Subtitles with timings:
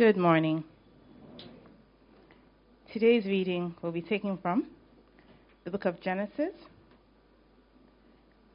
[0.00, 0.64] Good morning.
[2.90, 4.68] Today's reading will be taken from
[5.64, 6.54] the book of Genesis,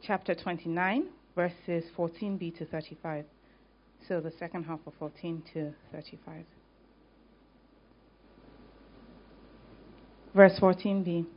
[0.01, 3.25] chapter 29, verses 14b to 35.
[4.07, 6.45] So the second half of 14 to 35.
[10.33, 11.27] Verse 14b.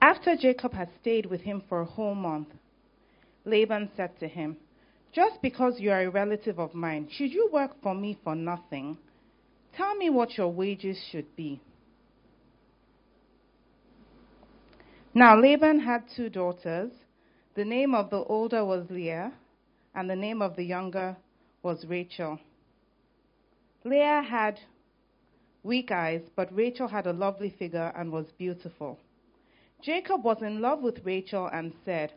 [0.00, 2.50] After Jacob had stayed with him for a whole month,
[3.44, 4.56] Laban said to him,
[5.12, 8.96] Just because you are a relative of mine, should you work for me for nothing?
[9.76, 11.60] Tell me what your wages should be.
[15.12, 16.92] Now Laban had two daughters.
[17.54, 19.32] The name of the older was Leah,
[19.94, 21.16] and the name of the younger
[21.62, 22.38] was Rachel.
[23.84, 24.60] Leah had
[25.64, 28.98] weak eyes, but Rachel had a lovely figure and was beautiful.
[29.82, 32.12] Jacob was in love with Rachel and said,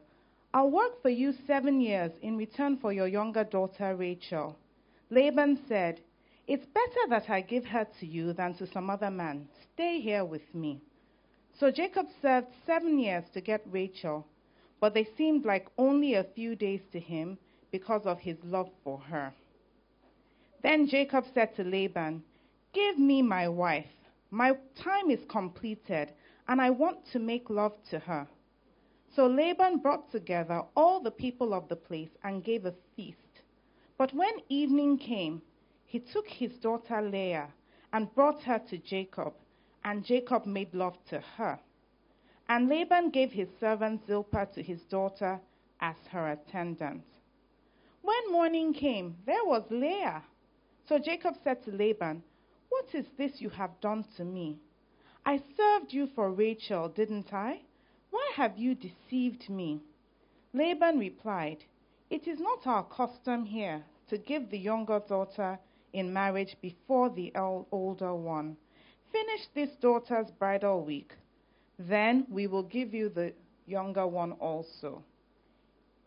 [0.56, 4.56] I'll work for you seven years in return for your younger daughter Rachel.
[5.10, 6.00] Laban said,
[6.48, 9.48] It's better that I give her to you than to some other man.
[9.74, 10.80] Stay here with me.
[11.60, 14.28] So Jacob served seven years to get Rachel,
[14.80, 17.40] but they seemed like only a few days to him
[17.72, 19.34] because of his love for her.
[20.62, 22.24] Then Jacob said to Laban,
[22.74, 23.86] Give me my wife.
[24.30, 26.14] My time is completed,
[26.48, 28.28] and I want to make love to her.
[29.16, 33.18] So Laban brought together all the people of the place and gave a feast.
[33.98, 35.42] But when evening came,
[35.86, 37.50] he took his daughter Leah
[37.92, 39.34] and brought her to Jacob,
[39.84, 41.60] and Jacob made love to her.
[42.50, 45.40] And Laban gave his servant Zilpah to his daughter
[45.80, 47.04] as her attendant.
[48.02, 50.24] When morning came, there was Leah.
[50.90, 52.24] So Jacob said to Laban,
[52.70, 54.58] What is this you have done to me?
[55.24, 57.62] I served you for Rachel, didn't I?
[58.36, 59.80] Have you deceived me?
[60.54, 61.64] Laban replied,
[62.10, 65.60] It is not our custom here to give the younger daughter
[65.94, 68.58] in marriage before the older one.
[69.12, 71.14] Finish this daughter's bridal week.
[71.78, 73.34] Then we will give you the
[73.68, 75.04] younger one also,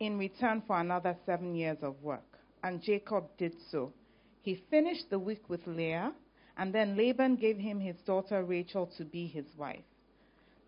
[0.01, 2.39] in return for another seven years of work.
[2.61, 3.93] And Jacob did so.
[4.41, 6.11] He finished the week with Leah,
[6.57, 9.85] and then Laban gave him his daughter Rachel to be his wife.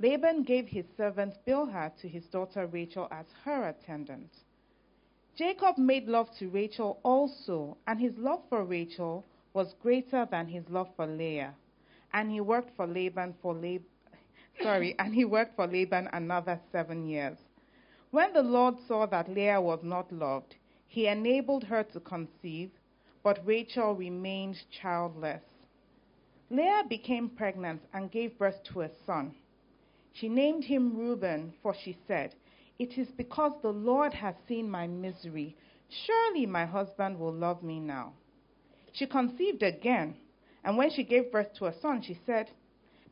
[0.02, 4.30] Laban gave his servant Bilhah to his daughter Rachel as her attendant.
[5.36, 10.70] Jacob made love to Rachel also, and his love for Rachel was greater than his
[10.70, 11.54] love for Leah.
[12.14, 13.84] And he worked for Laban for Lab-
[14.64, 17.38] sorry, and he worked for Laban another seven years.
[18.12, 20.56] When the Lord saw that Leah was not loved,
[20.88, 22.72] he enabled her to conceive,
[23.22, 25.44] but Rachel remained childless.
[26.50, 29.36] Leah became pregnant and gave birth to a son.
[30.20, 32.36] She named him Reuben, for she said,
[32.78, 35.56] It is because the Lord has seen my misery.
[35.88, 38.12] Surely my husband will love me now.
[38.92, 40.18] She conceived again,
[40.66, 42.52] and when she gave birth to a son, she said,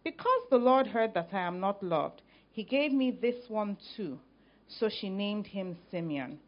[0.04, 4.20] Because the Lord heard that I am not loved, he gave me this one too.
[4.68, 6.42] So she named him Simeon.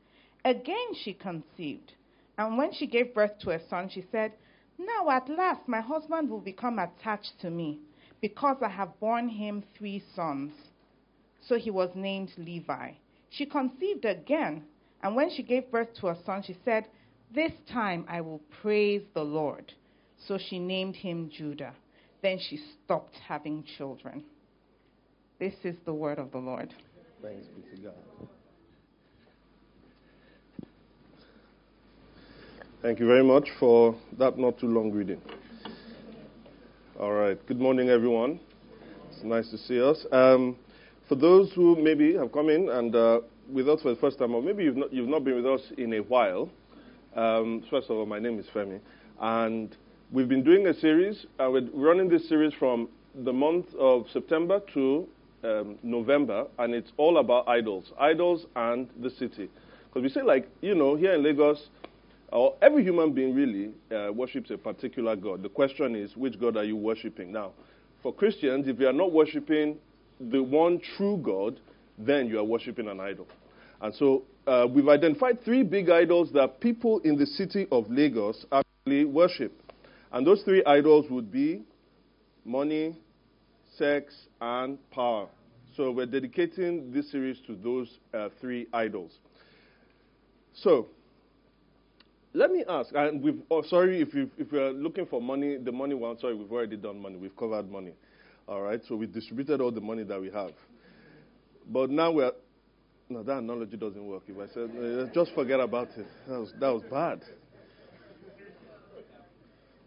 [0.43, 1.93] Again she conceived,
[2.37, 4.33] and when she gave birth to a son, she said,
[4.77, 7.79] Now at last my husband will become attached to me
[8.21, 10.51] because I have borne him three sons.
[11.41, 12.91] So he was named Levi.
[13.29, 14.63] She conceived again,
[15.01, 16.85] and when she gave birth to a son, she said,
[17.33, 19.71] This time I will praise the Lord.
[20.27, 21.73] So she named him Judah.
[22.21, 24.23] Then she stopped having children.
[25.39, 26.73] This is the word of the Lord.
[27.21, 28.27] Thanks be to God.
[32.81, 35.21] Thank you very much for that not too long reading.
[36.99, 37.37] All right.
[37.47, 38.41] Good morning, everyone.
[39.09, 40.05] It's nice to see us.
[40.11, 40.57] Um,
[41.07, 44.35] for those who maybe have come in and uh, with us for the first time,
[44.35, 46.49] or maybe you've not, you've not been with us in a while,
[47.15, 48.81] um, first of all, my name is Femi,
[49.21, 49.77] and
[50.11, 51.25] we've been doing a series.
[51.39, 52.89] Uh, we're running this series from
[53.23, 55.07] the month of September to
[55.45, 59.49] um, November, and it's all about idols, idols and the city.
[59.87, 61.69] Because we say, like, you know, here in Lagos,
[62.61, 65.41] every human being really uh, worships a particular God.
[65.41, 67.31] The question is, which God are you worshiping?
[67.31, 67.53] Now,
[68.03, 69.77] for Christians, if you are not worshiping
[70.19, 71.59] the one true God,
[71.97, 73.27] then you are worshiping an idol.
[73.81, 78.45] And so uh, we've identified three big idols that people in the city of Lagos
[78.51, 79.53] actually worship.
[80.11, 81.63] And those three idols would be
[82.45, 82.97] money,
[83.77, 85.27] sex, and power.
[85.77, 89.11] So we're dedicating this series to those uh, three idols.
[90.53, 90.87] So,
[92.33, 95.71] let me ask, and we've, oh, sorry if, you, if you're looking for money, the
[95.71, 97.17] money one, sorry, we've already done money.
[97.17, 97.93] We've covered money.
[98.47, 100.51] All right, so we distributed all the money that we have.
[101.67, 102.31] But now we're,
[103.09, 104.23] no, that analogy doesn't work.
[104.27, 107.21] If I said, just forget about it, that was, that was bad.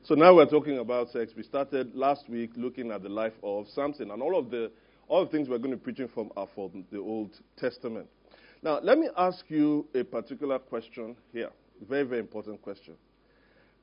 [0.04, 1.32] So now we're talking about sex.
[1.36, 4.72] We started last week looking at the life of Samson, and all of the
[5.08, 8.08] all the things we're going to be preaching from are from the Old Testament.
[8.62, 11.50] Now, let me ask you a particular question here.
[11.88, 12.94] Very, very important question.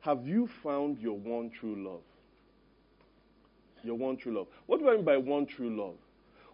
[0.02, 2.02] Have you found your one true love?
[3.84, 4.48] Your one true love.
[4.66, 5.96] What do I mean by one true love?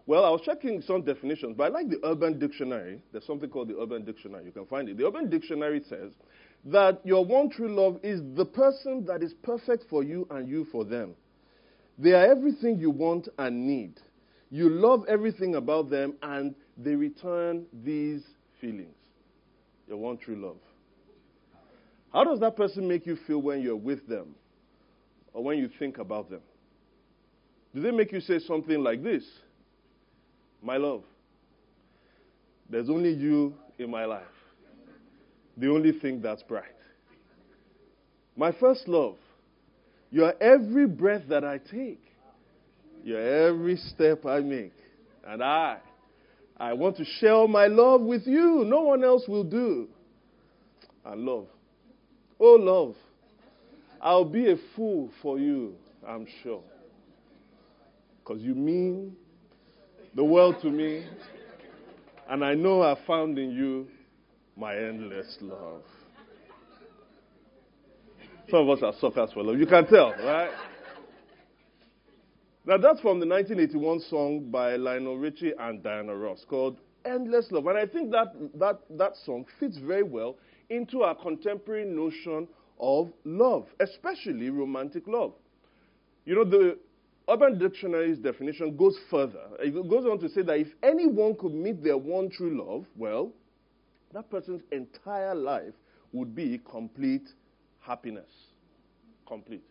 [0.06, 3.00] Well, I was checking some definitions, but I like the Urban Dictionary.
[3.10, 4.44] There's something called the Urban Dictionary.
[4.44, 4.96] You can find it.
[4.96, 6.12] The Urban Dictionary says
[6.66, 10.66] that your one true love is the person that is perfect for you and you
[10.70, 11.14] for them.
[11.98, 13.94] They are everything you want and need.
[14.50, 18.22] You love everything about them, and they return these
[18.60, 18.94] feelings.
[19.88, 20.58] Your one true love.
[22.16, 24.34] How does that person make you feel when you're with them
[25.34, 26.40] or when you think about them?
[27.74, 29.22] Do they make you say something like this?
[30.62, 31.02] My love,
[32.70, 34.22] there's only you in my life.
[35.58, 36.64] The only thing that's bright.
[38.34, 39.16] My first love,
[40.10, 42.00] you're every breath that I take.
[43.04, 44.72] You're every step I make.
[45.22, 45.80] And I,
[46.56, 48.64] I want to share my love with you.
[48.64, 49.88] No one else will do.
[51.04, 51.48] And love.
[52.38, 52.94] Oh, love.
[54.00, 55.74] I'll be a fool for you,
[56.06, 56.62] I'm sure.
[58.18, 59.16] Because you mean
[60.14, 61.06] the world to me.
[62.28, 63.86] And I know I found in you
[64.56, 65.82] my endless love.
[68.50, 69.58] Some of us are suckers for love.
[69.58, 70.50] You can tell, right?
[72.64, 77.66] Now, that's from the 1981 song by Lionel Richie and Diana Ross called Endless Love.
[77.68, 80.36] And I think that, that, that song fits very well
[80.70, 82.48] into our contemporary notion
[82.78, 85.32] of love, especially romantic love.
[86.24, 86.78] You know, the
[87.28, 89.46] Urban Dictionary's definition goes further.
[89.60, 93.32] It goes on to say that if anyone could meet their one true love, well,
[94.12, 95.74] that person's entire life
[96.12, 97.28] would be complete
[97.80, 98.30] happiness.
[99.26, 99.64] Complete.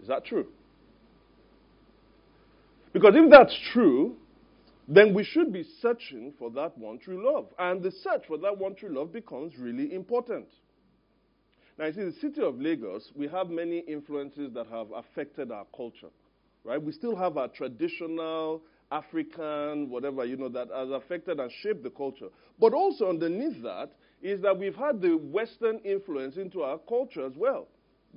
[0.00, 0.46] Is that true?
[2.92, 4.16] Because if that's true,
[4.88, 7.46] then we should be searching for that one true love.
[7.58, 10.46] And the search for that one true love becomes really important.
[11.78, 15.66] Now, you see, the city of Lagos, we have many influences that have affected our
[15.76, 16.08] culture,
[16.64, 16.80] right?
[16.80, 21.90] We still have our traditional African, whatever, you know, that has affected and shaped the
[21.90, 22.28] culture.
[22.58, 23.90] But also underneath that
[24.22, 27.66] is that we've had the Western influence into our culture as well.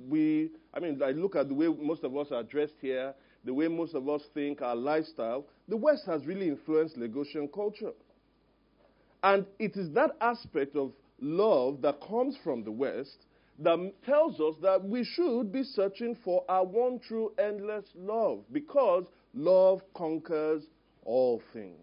[0.08, 3.14] We, I mean, I look at the way most of us are dressed here
[3.44, 7.92] the way most of us think, our lifestyle, the West has really influenced Lagosian culture.
[9.22, 13.26] And it is that aspect of love that comes from the West
[13.58, 19.04] that tells us that we should be searching for our one true endless love because
[19.34, 20.62] love conquers
[21.04, 21.76] all things.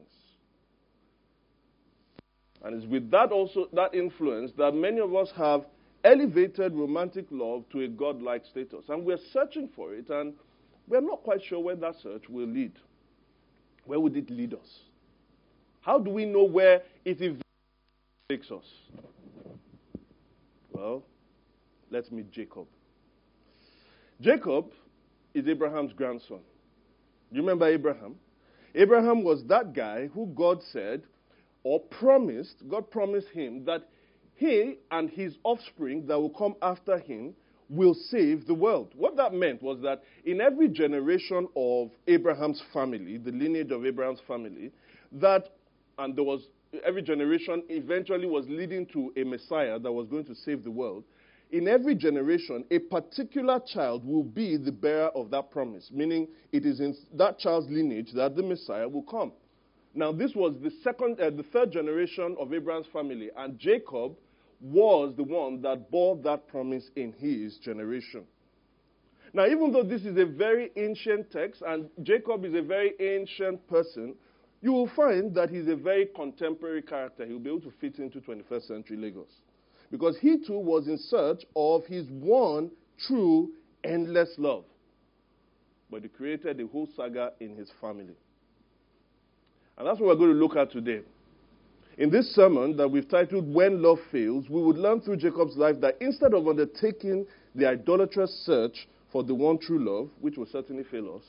[2.63, 5.65] And it's with that also that influence that many of us have
[6.03, 8.85] elevated romantic love to a godlike status.
[8.89, 10.33] And we're searching for it and
[10.87, 12.73] we're not quite sure where that search will lead.
[13.85, 14.79] Where would it lead us?
[15.81, 17.37] How do we know where it
[18.29, 18.65] takes us?
[20.71, 21.03] Well,
[21.89, 22.67] let's meet Jacob.
[24.19, 24.71] Jacob
[25.33, 26.39] is Abraham's grandson.
[27.31, 28.15] You remember Abraham?
[28.75, 31.03] Abraham was that guy who God said
[31.63, 33.87] or promised, God promised him that
[34.35, 37.33] he and his offspring that will come after him
[37.69, 38.93] will save the world.
[38.95, 44.21] What that meant was that in every generation of Abraham's family, the lineage of Abraham's
[44.27, 44.71] family,
[45.11, 45.49] that,
[45.97, 46.47] and there was,
[46.85, 51.03] every generation eventually was leading to a Messiah that was going to save the world.
[51.51, 56.65] In every generation, a particular child will be the bearer of that promise, meaning it
[56.65, 59.31] is in that child's lineage that the Messiah will come.
[59.93, 64.15] Now, this was the second, uh, the third generation of Abraham's family, and Jacob
[64.59, 68.23] was the one that bore that promise in his generation.
[69.33, 73.67] Now, even though this is a very ancient text and Jacob is a very ancient
[73.67, 74.15] person,
[74.61, 77.25] you will find that he's a very contemporary character.
[77.25, 79.31] He'll be able to fit into 21st century Lagos.
[79.91, 82.71] Because he too was in search of his one
[83.07, 83.51] true,
[83.83, 84.65] endless love.
[85.89, 88.15] But he created a whole saga in his family.
[89.77, 91.01] And that's what we're going to look at today.
[91.97, 95.81] In this sermon that we've titled When Love Fails, we would learn through Jacob's life
[95.81, 97.25] that instead of undertaking
[97.55, 101.23] the idolatrous search for the one true love, which will certainly fail us,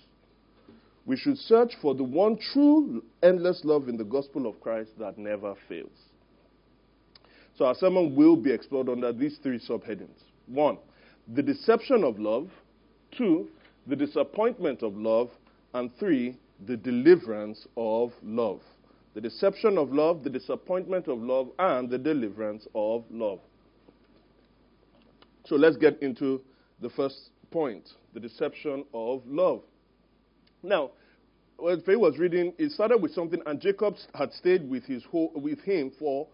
[1.07, 5.17] we should search for the one true endless love in the gospel of Christ that
[5.17, 5.89] never fails.
[7.57, 10.21] So our sermon will be explored under these three subheadings.
[10.47, 10.77] One,
[11.35, 12.51] the deception of love.
[13.17, 13.49] Two,
[13.87, 15.31] the disappointment of love.
[15.73, 18.61] And three, the deliverance of love
[19.19, 23.41] the deception of love, the disappointment of love, and the deliverance of love.
[25.47, 26.41] So let's get into
[26.81, 29.63] the first point the deception of love.
[30.63, 30.93] Now,
[31.57, 35.33] when Faye was reading, it started with something, and Jacob had stayed with, his whole,
[35.35, 36.29] with him for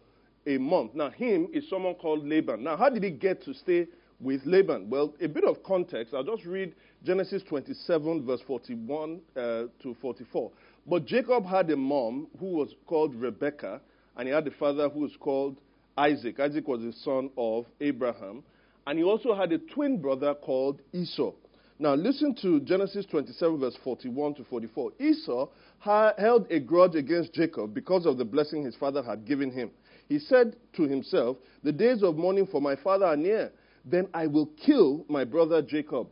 [0.47, 0.95] a month.
[0.95, 2.63] Now, him is someone called Laban.
[2.63, 3.87] Now, how did he get to stay
[4.21, 4.91] with Laban?
[4.91, 6.13] Well, a bit of context.
[6.13, 10.51] I'll just read Genesis 27, verse 41 uh, to 44.
[10.87, 13.81] But Jacob had a mom who was called Rebekah,
[14.17, 15.57] and he had a father who was called
[15.97, 16.39] Isaac.
[16.41, 18.43] Isaac was the son of Abraham.
[18.87, 21.33] And he also had a twin brother called Esau.
[21.79, 24.93] Now, listen to Genesis 27, verse 41 to 44.
[25.01, 25.49] Esau
[25.81, 29.71] held a grudge against Jacob because of the blessing his father had given him.
[30.09, 33.51] He said to himself, The days of mourning for my father are near.
[33.85, 36.09] Then I will kill my brother Jacob.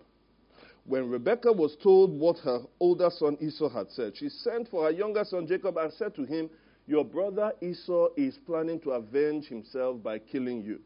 [0.85, 4.91] When Rebekah was told what her older son Esau had said, she sent for her
[4.91, 6.51] younger son Jacob and said to him,
[6.87, 10.81] Your brother Esau is planning to avenge himself by killing you.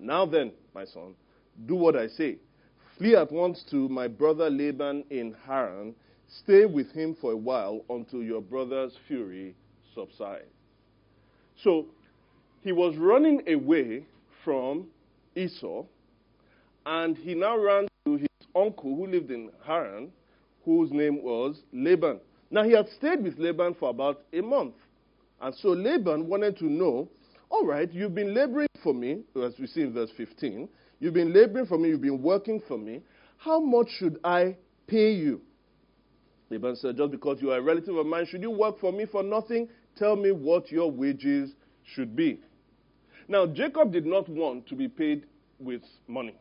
[0.00, 1.14] Now then, my son,
[1.66, 2.38] do what I say.
[2.96, 5.94] Flee at once to my brother Laban in Haran.
[6.28, 9.54] Stay with him for a while until your brother's fury
[9.94, 10.46] subsides.
[11.62, 11.86] So,
[12.62, 14.06] he was running away
[14.44, 14.86] from
[15.36, 15.84] Esau,
[16.86, 17.91] and he now his
[18.54, 20.10] uncle who lived in Haran,
[20.64, 22.20] whose name was Laban.
[22.50, 24.74] Now, he had stayed with Laban for about a month.
[25.40, 27.08] And so Laban wanted to know
[27.52, 30.70] all right, you've been laboring for me, as we see in verse 15.
[31.00, 33.02] You've been laboring for me, you've been working for me.
[33.36, 34.56] How much should I
[34.86, 35.42] pay you?
[36.48, 39.04] Laban said, Just because you are a relative of mine, should you work for me
[39.04, 39.68] for nothing?
[39.98, 41.50] Tell me what your wages
[41.84, 42.40] should be.
[43.28, 45.26] Now, Jacob did not want to be paid
[45.58, 46.34] with money.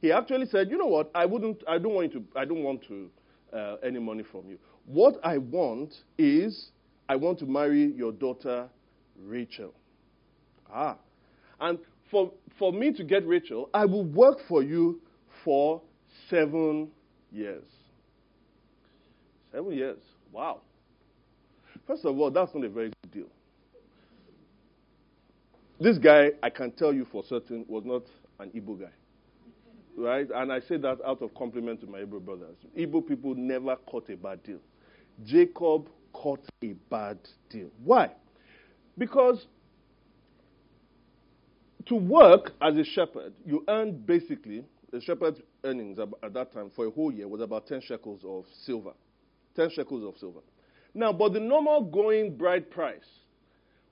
[0.00, 1.10] He actually said, "You know what?
[1.14, 1.62] I wouldn't.
[1.66, 2.24] I don't want to.
[2.34, 3.10] I don't want to
[3.52, 4.58] uh, any money from you.
[4.84, 6.70] What I want is,
[7.08, 8.68] I want to marry your daughter,
[9.18, 9.72] Rachel.
[10.72, 10.96] Ah,
[11.60, 11.78] and
[12.10, 15.00] for for me to get Rachel, I will work for you
[15.44, 15.80] for
[16.28, 16.88] seven
[17.32, 17.64] years.
[19.52, 19.98] Seven years.
[20.32, 20.60] Wow.
[21.86, 23.26] First of all, that's not a very good deal.
[25.78, 28.02] This guy, I can tell you for certain, was not
[28.40, 28.90] an Igbo guy
[29.96, 30.28] right?
[30.34, 32.56] And I say that out of compliment to my Igbo brothers.
[32.76, 34.60] Igbo people never caught a bad deal.
[35.24, 37.18] Jacob caught a bad
[37.50, 37.70] deal.
[37.82, 38.10] Why?
[38.98, 39.46] Because
[41.86, 46.86] to work as a shepherd, you earn basically, the shepherd's earnings at that time for
[46.86, 48.92] a whole year was about 10 shekels of silver.
[49.56, 50.40] 10 shekels of silver.
[50.94, 53.04] Now, but the normal going bride price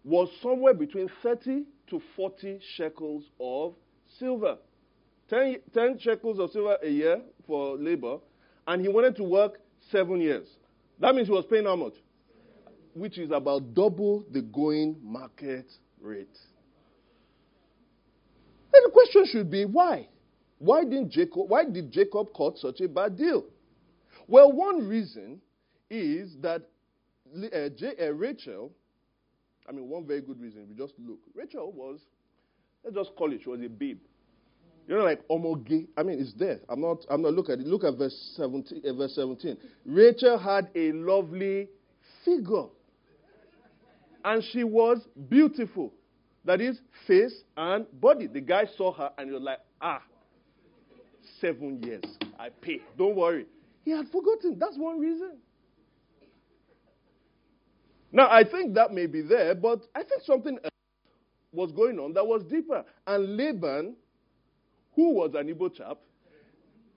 [0.05, 3.75] was somewhere between 30 to 40 shekels of
[4.19, 4.57] silver.
[5.31, 8.19] 10, 10 shekels of silver a year for labor,
[8.67, 9.59] and he wanted to work
[9.91, 10.47] seven years.
[11.01, 11.95] That means he was paying how much?
[12.95, 16.39] Which is about double the going market rate.
[18.73, 20.09] And the question should be why?
[20.59, 23.45] Why didn't Jacob why did Jacob cut such a bad deal?
[24.27, 25.41] Well, one reason
[25.91, 26.63] is that
[27.35, 28.73] uh, J, uh, Rachel,
[29.69, 32.01] I mean, one very good reason, you just look, Rachel was,
[32.85, 34.01] let's just call it, she was a babe.
[34.87, 35.87] You know, like omoge.
[35.97, 36.61] I mean, it's there.
[36.69, 37.05] I'm not.
[37.09, 37.33] I'm not.
[37.33, 37.67] Look at it.
[37.67, 38.83] Look at verse 17.
[38.87, 39.57] Uh, verse 17.
[39.87, 41.69] Rachel had a lovely
[42.25, 42.67] figure,
[44.25, 44.99] and she was
[45.29, 45.93] beautiful.
[46.45, 48.27] That is face and body.
[48.27, 50.03] The guy saw her and he was like, ah,
[51.41, 52.05] seven years.
[52.39, 52.81] I pay.
[52.99, 53.47] Don't worry.
[53.85, 54.59] He had forgotten.
[54.59, 55.39] That's one reason.
[58.13, 60.59] Now, I think that may be there, but I think something
[61.53, 62.85] was going on that was deeper.
[63.07, 63.97] And Laban
[64.95, 65.99] who was an Igbo chap,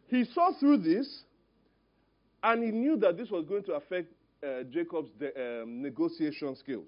[0.08, 1.24] he saw through this
[2.44, 4.13] and he knew that this was going to affect
[4.44, 6.86] uh, Jacob's de- um, negotiation skills.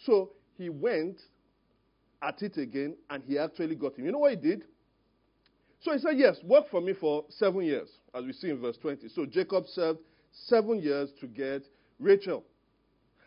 [0.00, 1.20] So he went
[2.22, 4.04] at it again and he actually got him.
[4.06, 4.64] You know what he did?
[5.80, 8.76] So he said, Yes, work for me for seven years, as we see in verse
[8.76, 9.08] 20.
[9.08, 10.00] So Jacob served
[10.32, 11.62] seven years to get
[11.98, 12.44] Rachel.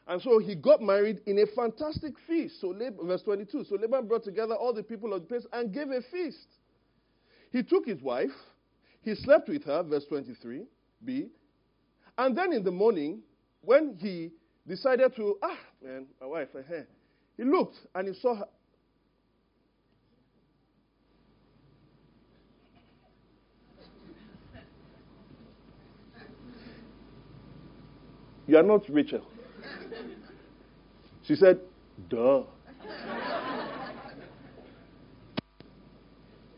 [0.08, 2.60] And so he got married in a fantastic feast.
[2.60, 3.64] So, verse 22.
[3.70, 6.48] So Laban brought together all the people of the place and gave a feast.
[7.54, 8.32] He took his wife,
[9.04, 11.30] he slept with her, verse 23b,
[12.18, 13.22] and then in the morning,
[13.62, 14.32] when he
[14.68, 16.62] decided to, ah, man, my wife, uh,
[17.38, 18.48] He looked and he saw her.
[28.48, 29.22] You are not Rachel.
[31.22, 31.60] She said,
[32.10, 32.44] Duh.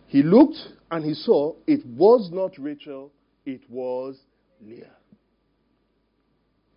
[0.08, 0.58] he looked
[0.92, 3.12] and he saw it was not Rachel,
[3.46, 4.18] it was
[4.65, 4.92] Leah.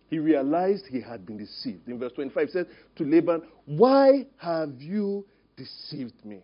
[0.09, 1.87] He realized he had been deceived.
[1.87, 5.25] In verse 25, he said to Laban, Why have you
[5.55, 6.41] deceived me?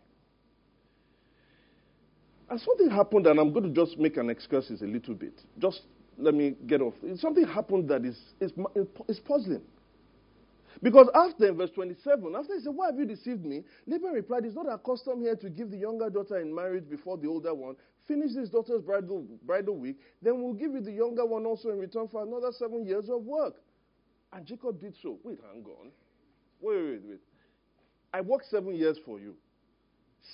[2.47, 5.33] And something happened, and I'm going to just make an excursus a little bit.
[5.57, 5.81] Just
[6.19, 6.93] let me get off.
[7.17, 8.51] Something happened that is, is,
[9.07, 9.63] is puzzling.
[10.81, 13.63] Because after, in verse 27, after he said, Why have you deceived me?
[13.87, 17.17] Laban replied, It's not our custom here to give the younger daughter in marriage before
[17.17, 17.75] the older one.
[18.07, 21.79] Finish this daughter's bridal, bridal week, then we'll give you the younger one also in
[21.79, 23.55] return for another seven years of work.
[24.31, 25.17] And Jacob did so.
[25.23, 25.91] Wait, hang on.
[26.61, 27.19] Wait, wait, wait.
[28.13, 29.35] I worked seven years for you.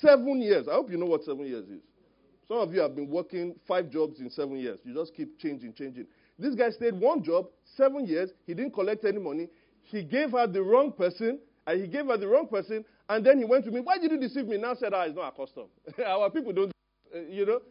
[0.02, 0.68] Seven years.
[0.68, 1.82] I hope you know what seven years is.
[2.48, 4.80] Some of you have been working five jobs in seven years.
[4.84, 6.06] You just keep changing, changing.
[6.38, 8.32] This guy stayed one job, seven years.
[8.46, 9.48] He didn't collect any money.
[9.92, 13.38] He gave her the wrong person, and he gave her the wrong person, and then
[13.38, 13.82] he went to me.
[13.82, 14.58] Why did you deceive me?
[14.58, 15.66] Now said, ah, it's not our custom.
[16.06, 16.72] Our people don't,
[17.14, 17.62] uh, you know.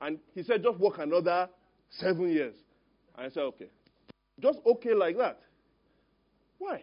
[0.00, 1.48] And he said, just work another
[1.90, 2.54] seven years.
[3.16, 3.70] And I said, okay.
[4.40, 5.40] Just okay like that.
[6.58, 6.82] Why?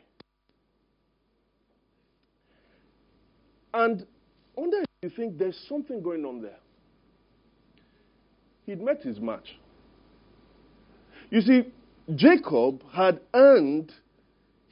[3.74, 4.06] And
[4.58, 6.58] if you think there's something going on there.
[8.66, 9.58] He'd met his match.
[11.30, 11.72] You see,
[12.16, 13.92] Jacob had earned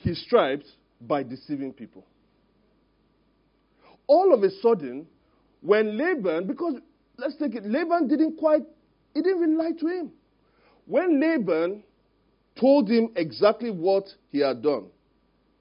[0.06, 0.66] his stripes
[1.02, 2.06] by deceiving people.
[4.08, 5.08] All of a sudden,
[5.62, 6.76] when Laban, because
[7.18, 8.62] let's take it, Laban didn't quite,
[9.14, 10.12] he didn't even lie to him.
[10.86, 11.84] When Laban
[12.60, 14.86] told him exactly what he had done,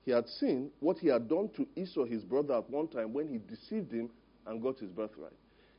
[0.05, 3.29] he had seen what he had done to Esau, his brother, at one time when
[3.29, 4.11] he deceived him
[4.47, 5.33] and got his birthright.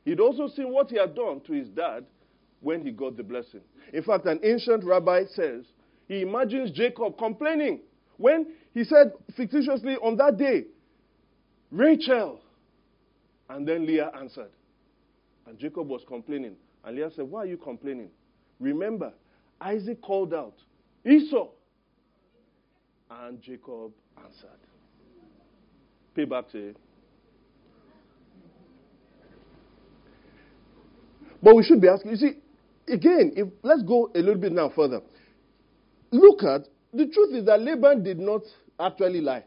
[0.04, 2.04] He'd also seen what he had done to his dad
[2.60, 3.60] when he got the blessing.
[3.92, 5.64] In fact, an ancient rabbi says
[6.08, 7.80] he imagines Jacob complaining
[8.16, 10.64] when he said fictitiously on that day,
[11.70, 12.40] Rachel.
[13.48, 14.50] And then Leah answered.
[15.46, 16.56] And Jacob was complaining.
[16.84, 18.08] And Leah said, Why are you complaining?
[18.58, 19.12] Remember,
[19.60, 20.54] Isaac called out,
[21.04, 21.48] Esau.
[23.10, 24.58] And Jacob answered.
[26.14, 26.74] Pay back to.
[31.42, 32.32] But we should be asking, you see,
[32.88, 35.00] again, if let's go a little bit now further.
[36.10, 38.42] Look at the truth is that Laban did not
[38.78, 39.44] actually lie.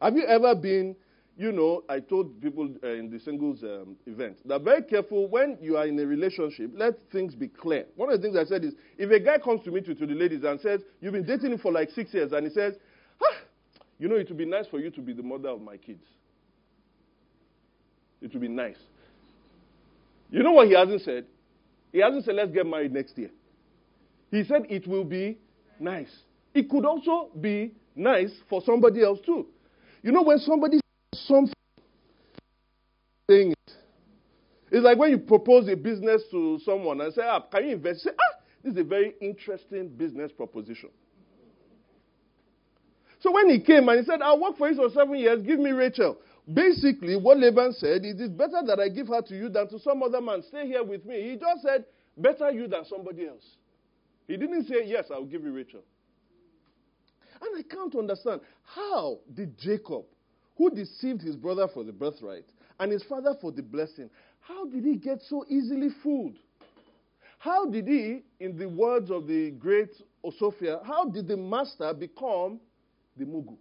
[0.00, 0.96] Have you ever been,
[1.36, 5.56] you know, I told people uh, in the singles um, event that very careful when
[5.60, 7.86] you are in a relationship, let things be clear.
[7.96, 10.06] One of the things I said is if a guy comes to meet you to
[10.06, 12.74] the ladies and says, You've been dating him for like six years, and he says,
[13.22, 13.36] ah,
[13.98, 16.04] You know, it would be nice for you to be the mother of my kids.
[18.20, 18.78] It would be nice.
[20.30, 21.26] You know what he hasn't said?
[21.92, 23.30] He hasn't said, Let's get married next year.
[24.30, 25.38] He said, It will be
[25.78, 26.10] nice.
[26.54, 29.46] It could also be nice for somebody else too.
[30.02, 30.80] You know, when somebody
[31.14, 31.54] says something,
[33.30, 33.72] saying it.
[34.70, 38.02] It's like when you propose a business to someone and say, ah, can you invest?
[38.02, 40.88] Say, ah, this is a very interesting business proposition.
[43.20, 45.60] So when he came and he said, I'll work for you for seven years, give
[45.60, 46.18] me Rachel.
[46.52, 49.78] Basically, what Laban said is, it's better that I give her to you than to
[49.78, 50.42] some other man.
[50.48, 51.30] Stay here with me.
[51.30, 51.84] He just said,
[52.16, 53.44] better you than somebody else.
[54.26, 55.82] He didn't say, yes, I'll give you Rachel.
[57.42, 60.04] And I can't understand how did Jacob,
[60.56, 62.44] who deceived his brother for the birthright
[62.78, 64.08] and his father for the blessing,
[64.40, 66.36] how did he get so easily fooled?
[67.38, 69.90] How did he, in the words of the great
[70.24, 72.60] Osuofia, how did the master become
[73.16, 73.56] the mugu?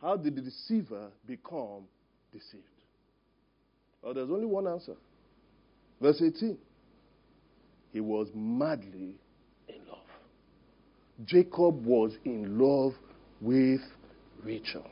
[0.00, 1.84] How did the deceiver become
[2.32, 2.62] deceived?
[4.02, 4.94] Well, there's only one answer.
[6.00, 6.56] Verse 18.
[7.92, 9.14] He was madly
[11.24, 12.92] Jacob was in love
[13.40, 13.80] with
[14.42, 14.86] Rachel.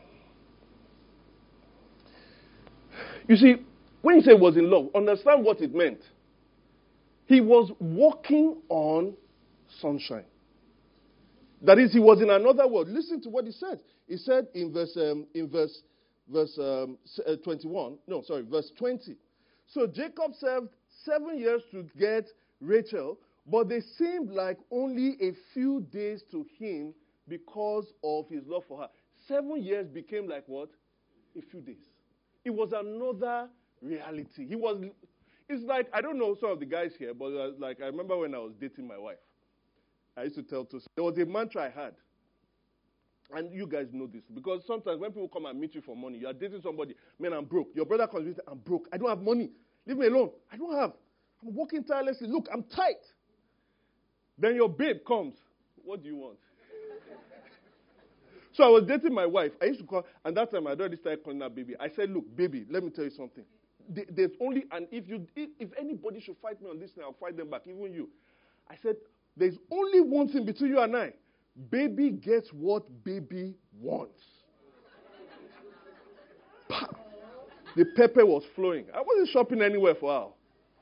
[3.28, 3.56] You see,
[4.02, 6.00] when he said was in love, understand what it meant.
[7.26, 9.14] He was walking on
[9.80, 10.24] sunshine.
[11.62, 12.88] That is, he was in another world.
[12.88, 13.80] Listen to what he said.
[14.06, 15.80] He said in verse um, in verse
[16.30, 17.96] verse um, uh, 21.
[18.06, 19.16] No, sorry, verse 20.
[19.68, 20.68] So Jacob served
[21.04, 22.26] seven years to get
[22.60, 26.94] Rachel, but they seemed like only a few days to him
[27.28, 28.88] because of his love for her.
[29.28, 30.70] Seven years became like what?
[31.37, 31.85] A few days.
[32.44, 33.48] It was another
[33.83, 34.46] reality.
[34.46, 34.83] He was,
[35.48, 38.16] it's like, I don't know some of the guys here, but uh, like I remember
[38.18, 39.16] when I was dating my wife.
[40.16, 41.94] I used to tell to there was a mantra I had.
[43.35, 46.18] and you guys know this because sometimes when people come and meet you for money,
[46.18, 47.68] you are dating somebody, man, I'm broke.
[47.74, 48.88] Your brother comes with, I'm broke.
[48.92, 49.50] I don't have money.
[49.87, 50.30] Leave me alone.
[50.52, 50.92] I don't have.
[51.42, 52.28] I'm working tirelessly.
[52.28, 53.02] Look, I'm tight.
[54.38, 55.35] Then your babe comes.
[55.85, 56.38] What do you want?
[58.53, 59.53] so I was dating my wife.
[59.61, 61.75] I used to call, and that time I already started calling her baby.
[61.79, 63.44] I said, Look, baby, let me tell you something.
[63.88, 67.51] There's only, and if you, if anybody should fight me on this I'll fight them
[67.51, 68.09] back, even you.
[68.70, 68.97] I said,
[69.37, 71.12] There's only one thing between you and I.
[71.70, 74.20] Baby gets what baby wants.
[77.77, 78.87] the pepper was flowing.
[78.94, 80.27] I wasn't shopping anywhere for her.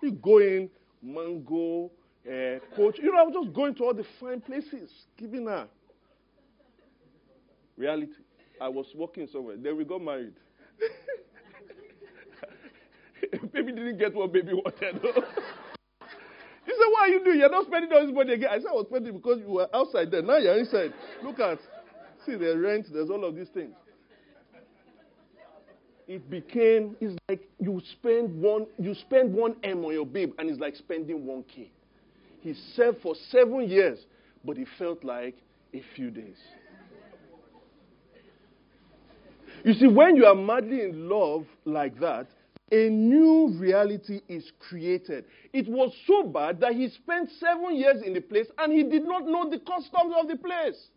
[0.02, 0.70] You go in,
[1.02, 1.90] mango,
[2.26, 2.98] uh, coach.
[2.98, 5.68] You know, I was just going to all the fine places, giving her.
[7.76, 8.12] Reality.
[8.60, 9.56] I was working somewhere.
[9.56, 10.34] Then we got married.
[13.52, 14.94] baby didn't get what baby wanted.
[14.94, 15.12] he said,
[16.90, 17.40] What are you doing?
[17.40, 18.50] You're not spending all this money again.
[18.50, 20.22] I said, I was spending because you were outside there.
[20.22, 20.92] Now you're inside.
[21.22, 21.58] Look at,
[22.24, 23.74] see, the rent, there's all of these things.
[26.08, 30.50] It became, it's like you spend one, you spend one M on your babe, and
[30.50, 31.70] it's like spending one K.
[32.42, 34.00] He served for seven years,
[34.44, 35.36] but it felt like
[35.72, 36.36] a few days.
[39.64, 42.26] You see, when you are madly in love like that,
[42.72, 45.26] a new reality is created.
[45.52, 49.04] It was so bad that he spent seven years in the place and he did
[49.04, 50.88] not know the customs of the place.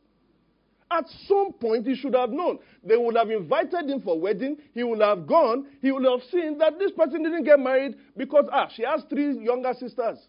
[0.90, 2.60] At some point, he should have known.
[2.84, 4.58] They would have invited him for wedding.
[4.74, 5.68] He would have gone.
[5.82, 9.38] He would have seen that this person didn't get married because, ah, she has three
[9.44, 10.20] younger sisters.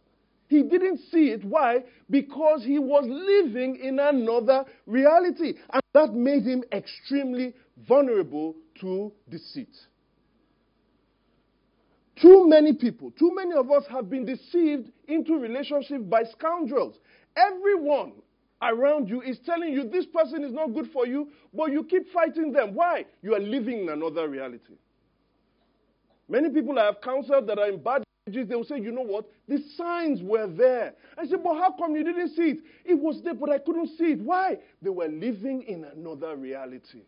[0.48, 1.44] He didn't see it.
[1.44, 1.84] Why?
[2.08, 5.54] Because he was living in another reality.
[5.72, 7.54] And that made him extremely
[7.88, 9.74] vulnerable to deceit.
[12.20, 16.98] Too many people, too many of us have been deceived into relationships by scoundrels.
[17.36, 18.12] Everyone
[18.62, 22.10] around you is telling you this person is not good for you, but you keep
[22.12, 22.74] fighting them.
[22.74, 23.04] Why?
[23.20, 24.76] You are living in another reality.
[26.28, 29.26] Many people I have counseled that are in bad they will say, you know what?
[29.46, 30.94] The signs were there.
[31.16, 32.58] I said, but how come you didn't see it?
[32.84, 34.20] It was there, but I couldn't see it.
[34.20, 34.58] Why?
[34.82, 37.02] They were living in another reality.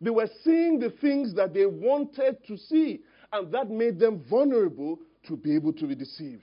[0.00, 3.02] They were seeing the things that they wanted to see,
[3.32, 6.42] and that made them vulnerable to be able to be deceived.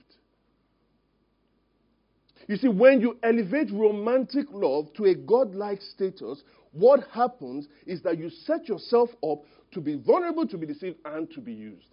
[2.48, 8.18] You see, when you elevate romantic love to a godlike status, what happens is that
[8.18, 11.84] you set yourself up to be vulnerable to be deceived and to be used.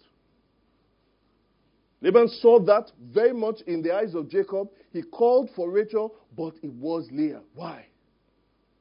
[2.00, 4.68] Laban saw that very much in the eyes of Jacob.
[4.92, 7.42] He called for Rachel, but it was Leah.
[7.54, 7.86] Why?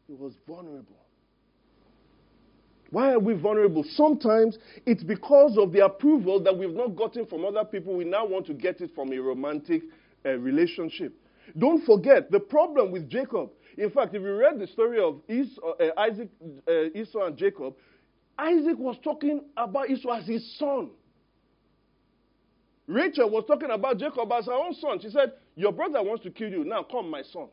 [0.08, 0.96] He was vulnerable.
[2.92, 3.84] Why are we vulnerable?
[3.84, 7.96] Sometimes it's because of the approval that we've not gotten from other people.
[7.96, 9.84] We now want to get it from a romantic
[10.26, 11.14] uh, relationship.
[11.58, 13.50] Don't forget the problem with Jacob.
[13.78, 16.30] In fact, if you read the story of Esau, uh, Isaac,
[16.68, 17.76] uh, Esau and Jacob,
[18.38, 20.92] Isaac was talking about Esau as his son.
[22.88, 25.00] Rachel was talking about Jacob as her own son.
[25.02, 26.64] She said, Your brother wants to kill you.
[26.64, 27.48] Now come, my son.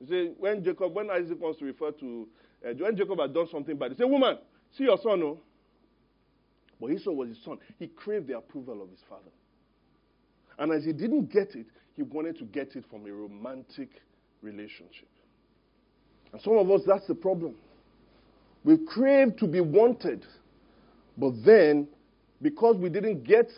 [0.00, 2.28] You see, when Jacob, when Isaac wants to refer to,
[2.68, 4.38] uh, when Jacob had done something bad, he said, Woman,
[4.76, 5.38] see your son, no?
[6.80, 7.58] But Esau was his son.
[7.78, 9.30] He craved the approval of his father.
[10.58, 13.90] And as he didn't get it, he wanted to get it from a romantic
[14.42, 15.08] relationship.
[16.32, 17.54] And some of us, that's the problem.
[18.64, 20.24] We crave to be wanted,
[21.16, 21.88] but then,
[22.42, 23.50] because we didn't get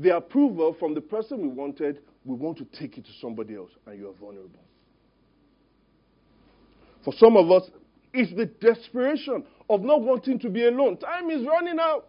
[0.00, 3.70] the approval from the person we wanted, we want to take it to somebody else,
[3.86, 4.60] and you are vulnerable.
[7.04, 7.68] For some of us,
[8.12, 10.96] it's the desperation of not wanting to be alone.
[10.96, 12.08] Time is running out.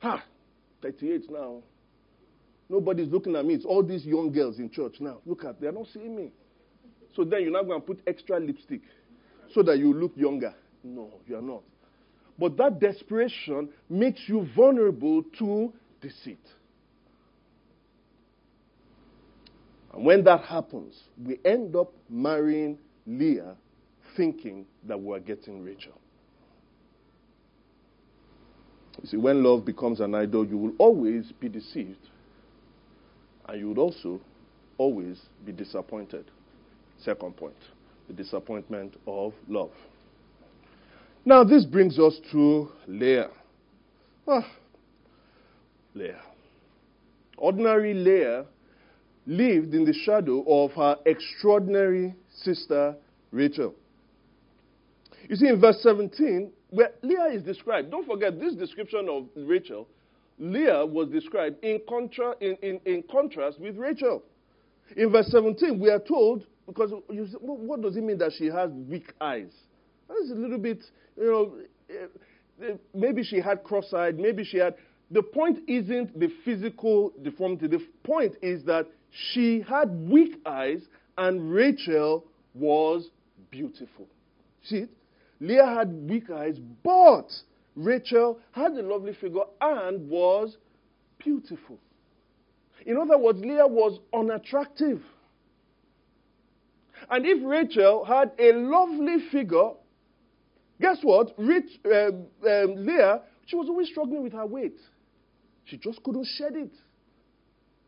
[0.00, 0.22] Ha!
[0.80, 1.62] 38 now.
[2.68, 3.54] Nobody's looking at me.
[3.54, 5.18] It's all these young girls in church now.
[5.26, 6.32] Look at, they're not seeing me.
[7.14, 8.80] So then you're not going to put extra lipstick
[9.54, 10.54] so that you look younger.
[10.82, 11.62] No, you're not.
[12.38, 16.44] But that desperation makes you vulnerable to deceit.
[19.94, 23.56] And when that happens, we end up marrying Leah
[24.16, 25.98] thinking that we're getting Rachel.
[29.00, 32.08] You see, when love becomes an idol, you will always be deceived.
[33.48, 34.20] And you would also
[34.78, 36.26] always be disappointed.
[36.98, 37.56] Second point
[38.08, 39.70] the disappointment of love.
[41.24, 43.30] Now, this brings us to Leah.
[44.26, 44.44] Ah,
[45.94, 46.22] Leah.
[47.36, 48.46] Ordinary Leah
[49.26, 52.96] lived in the shadow of her extraordinary sister
[53.30, 53.74] Rachel.
[55.28, 59.86] You see, in verse 17, where Leah is described, don't forget this description of Rachel,
[60.38, 64.22] Leah was described in, contra, in, in, in contrast with Rachel.
[64.96, 68.46] In verse 17, we are told because you say, what does it mean that she
[68.46, 69.52] has weak eyes?
[70.08, 70.82] That's a little bit,
[71.16, 71.54] you know,
[71.90, 74.74] eh, eh, maybe she had cross eyed, maybe she had.
[75.12, 77.66] The point isn't the physical deformity.
[77.66, 80.80] The point is that she had weak eyes
[81.18, 83.10] and Rachel was
[83.50, 84.08] beautiful.
[84.64, 84.86] See?
[85.38, 87.26] Leah had weak eyes, but
[87.76, 90.56] Rachel had a lovely figure and was
[91.18, 91.78] beautiful.
[92.86, 95.02] In other words, Leah was unattractive.
[97.10, 99.70] And if Rachel had a lovely figure,
[100.80, 101.34] guess what?
[101.36, 104.78] Rich, uh, um, Leah, she was always struggling with her weight.
[105.64, 106.72] She just couldn't shed it.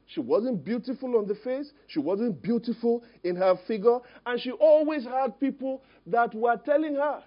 [0.06, 1.70] She wasn't beautiful on the face.
[1.88, 3.98] She wasn't beautiful in her figure.
[4.26, 7.22] And she always had people that were telling her.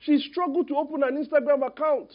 [0.00, 2.12] She struggled to open an Instagram account.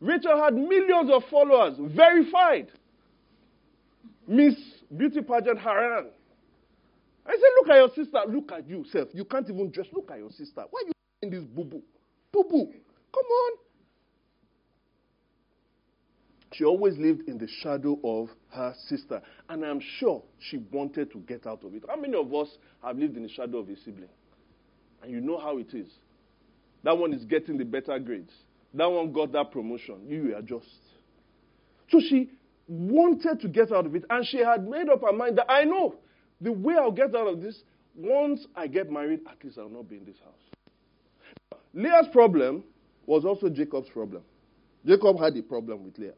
[0.00, 2.68] Rachel had millions of followers, verified.
[4.26, 4.54] Miss
[4.94, 6.06] Beauty Pageant Haran.
[7.24, 8.18] I said, Look at your sister.
[8.28, 9.08] Look at yourself.
[9.12, 9.86] You can't even dress.
[9.92, 10.64] Look at your sister.
[10.70, 11.82] Why are you in this boo boo?
[12.32, 12.72] Boo boo.
[13.12, 13.52] Come on.
[16.56, 19.20] She always lived in the shadow of her sister.
[19.48, 21.84] And I'm sure she wanted to get out of it.
[21.86, 22.48] How many of us
[22.82, 24.08] have lived in the shadow of a sibling?
[25.02, 25.88] And you know how it is.
[26.82, 28.32] That one is getting the better grades.
[28.72, 30.06] That one got that promotion.
[30.08, 30.66] You are just.
[31.90, 32.30] So she
[32.68, 34.04] wanted to get out of it.
[34.08, 35.96] And she had made up her mind that I know
[36.40, 37.60] the way I'll get out of this,
[37.94, 41.60] once I get married, at least I'll not be in this house.
[41.74, 42.64] Leah's problem
[43.04, 44.22] was also Jacob's problem.
[44.86, 46.12] Jacob had a problem with Leah.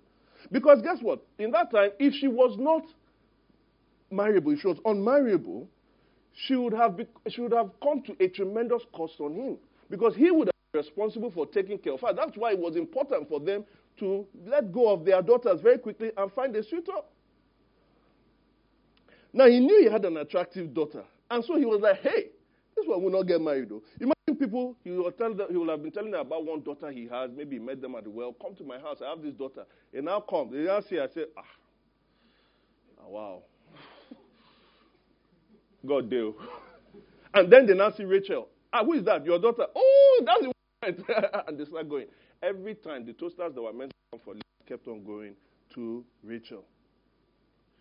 [0.50, 1.20] Because guess what?
[1.38, 2.82] In that time, if she was not
[4.10, 5.68] marriable, if she was unmarriable,
[6.34, 9.58] she would have, be, she would have come to a tremendous cost on him.
[9.90, 12.12] Because he would have been responsible for taking care of her.
[12.12, 13.64] That's why it was important for them
[13.98, 16.92] to let go of their daughters very quickly and find a suitor.
[19.32, 21.04] Now, he knew he had an attractive daughter.
[21.30, 22.30] And so he was like, hey,
[22.78, 23.82] this one will not get married, though.
[24.00, 26.90] Imagine people, he will, tell them, he will have been telling them about one daughter
[26.90, 27.30] he has.
[27.34, 28.34] Maybe he met them at the well.
[28.40, 28.98] Come to my house.
[29.04, 29.64] I have this daughter.
[29.92, 30.50] And now come.
[30.52, 31.42] They now see, I say, ah,
[33.04, 33.42] oh, wow.
[35.86, 36.34] God deal.
[37.34, 38.48] And then they now see Rachel.
[38.72, 39.24] Ah, who is that?
[39.24, 39.66] Your daughter.
[39.74, 41.44] Oh, that's the one.
[41.48, 42.06] and they start going.
[42.42, 44.34] Every time the toasters that were meant to come for
[44.68, 45.34] kept on going
[45.74, 46.64] to Rachel.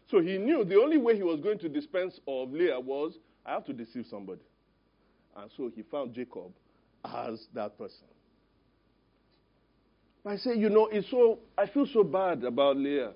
[0.10, 3.53] So he knew the only way he was going to dispense of Leah was I
[3.53, 4.41] have to deceive somebody.
[5.38, 6.52] And so he found Jacob
[7.06, 8.08] as that person.
[10.26, 13.13] I say, you know, it's so I feel so bad about Leah.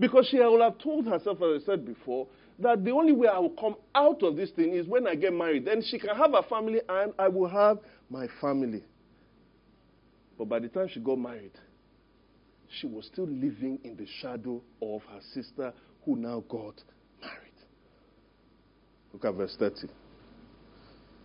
[0.00, 3.38] Because she would have told herself, as I said before, that the only way I
[3.38, 5.64] will come out of this thing is when I get married.
[5.64, 7.78] Then she can have a family and I will have
[8.10, 8.84] my family.
[10.36, 11.52] But by the time she got married,
[12.80, 15.72] she was still living in the shadow of her sister
[16.04, 16.74] who now got
[17.20, 17.58] married.
[19.12, 19.88] Look at verse 30.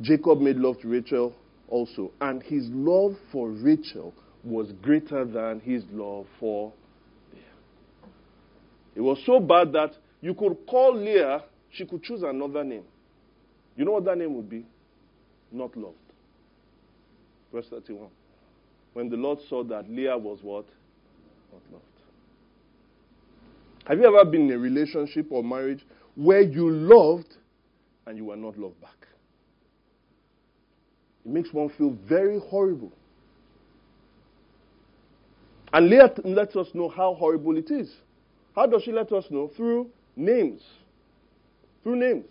[0.01, 1.33] Jacob made love to Rachel
[1.67, 6.73] also, and his love for Rachel was greater than his love for
[7.31, 7.43] Leah.
[8.95, 12.83] It was so bad that you could call Leah, she could choose another name.
[13.75, 14.65] You know what that name would be?
[15.51, 15.95] Not loved.
[17.51, 18.07] Verse 31.
[18.93, 20.65] When the Lord saw that Leah was what?
[21.51, 21.83] Not loved.
[23.85, 27.35] Have you ever been in a relationship or marriage where you loved
[28.05, 29.02] and you were not loved back?
[31.25, 32.91] It makes one feel very horrible.
[35.71, 37.91] And Leah lets us know how horrible it is.
[38.55, 39.49] How does she let us know?
[39.57, 40.61] Through names.
[41.81, 42.25] Through names.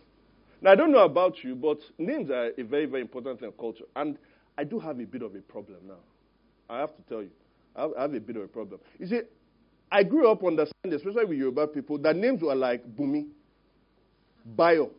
[0.60, 3.54] Now, I don't know about you, but names are a very, very important thing in
[3.58, 3.84] culture.
[3.96, 4.16] And
[4.56, 5.98] I do have a bit of a problem now.
[6.70, 7.30] I have to tell you.
[7.74, 8.78] I have a bit of a problem.
[9.00, 9.20] You see,
[9.90, 13.26] I grew up understanding, especially with Yoruba people, that names were like Bumi,
[14.56, 14.90] Bayo,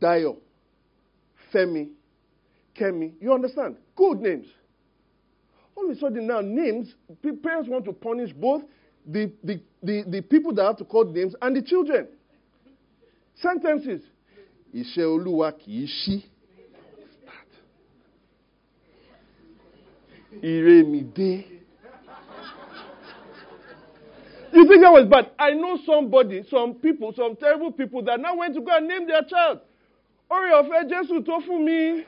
[0.00, 0.38] Dayo,
[1.54, 1.90] Femi,
[2.78, 3.12] Kemi.
[3.20, 3.76] You understand?
[3.96, 4.46] Good names.
[5.74, 6.94] All of a sudden now, names,
[7.42, 8.62] parents want to punish both
[9.06, 12.08] the, the, the, the people that have to call names and the children.
[13.36, 14.02] Sentences.
[14.72, 16.22] Kì í ṣí.
[21.14, 21.44] Dé.
[24.52, 25.30] You think that was bad?
[25.38, 29.06] I know somebody, some people, some terrible people that now went to go and name
[29.06, 29.60] their child.
[30.30, 32.04] Ọ̀fẹ́ Jésù tó fún mi.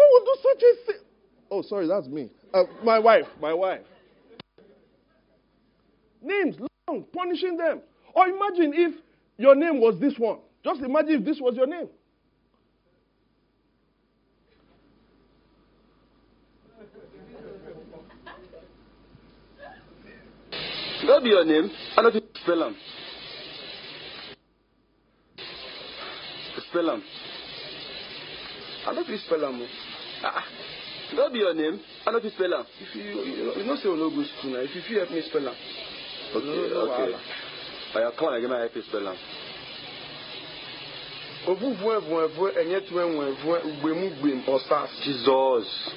[0.00, 1.02] Who would do such a thing?
[1.50, 2.30] Oh, sorry, that's me.
[2.54, 3.82] Uh, my wife, my wife.
[6.22, 6.56] Names,
[6.88, 7.80] long, punishing them.
[8.14, 8.94] Or imagine if
[9.36, 10.38] your name was this one.
[10.64, 11.88] Just imagine if this was your name.
[21.06, 21.70] That be your name.
[21.96, 22.76] I you spell them.
[26.70, 27.02] spell am.
[28.86, 29.66] I no fit spell am o.
[30.22, 30.44] Ah,
[31.16, 31.80] that be your name.
[32.06, 32.66] I no fit spell am.
[32.80, 34.58] If you you know, you know say we no go school na.
[34.60, 35.54] If you fit help me spell am.
[36.34, 37.14] Okay, No, no okay.
[37.96, 39.16] Oya come on again, I help you spell am.
[41.46, 44.90] Ovuvu evu evu enye tu enwe evu ugbemu gbem osas.
[45.04, 45.92] Jesus.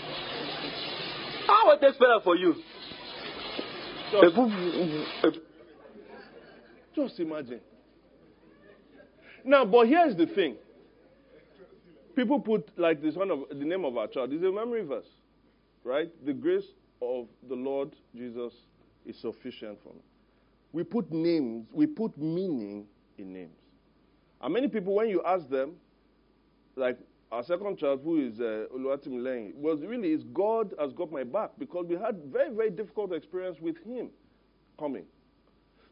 [1.47, 2.55] How I take spell am for you?
[4.13, 5.41] Evuvu- ev-
[6.95, 7.59] Just imagine.
[9.45, 10.55] Now, but here's the thing.
[12.15, 15.07] People put like this one of the name of our child is a memory verse,
[15.83, 16.09] right?
[16.25, 16.65] The grace
[17.01, 18.53] of the Lord Jesus
[19.05, 20.01] is sufficient for me.
[20.71, 22.85] We put names, we put meaning
[23.17, 23.57] in names.
[24.41, 25.73] And many people, when you ask them,
[26.75, 26.97] like
[27.31, 31.51] our second child, who is uh, Oluwatimilehin, was really is God has got my back
[31.57, 34.09] because we had very very difficult experience with him
[34.79, 35.05] coming.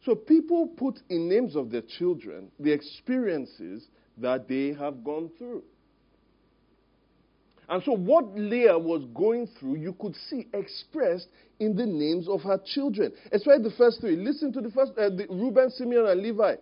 [0.03, 5.63] So people put in names of their children the experiences that they have gone through.
[7.71, 11.29] And so what Leah was going through, you could see expressed
[11.61, 14.17] in the names of her children, especially the first three.
[14.17, 16.55] Listen to the first, uh, the Reuben, Simeon, and Levi.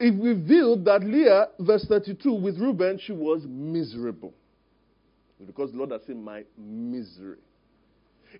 [0.00, 4.34] It revealed that Leah, verse 32, with Reuben, she was miserable.
[5.46, 7.38] Because the Lord has seen my misery.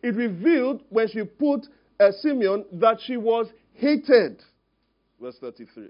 [0.02, 1.68] It revealed when she put
[2.00, 4.42] uh, Simeon that she was hated.
[5.20, 5.86] Verse 33.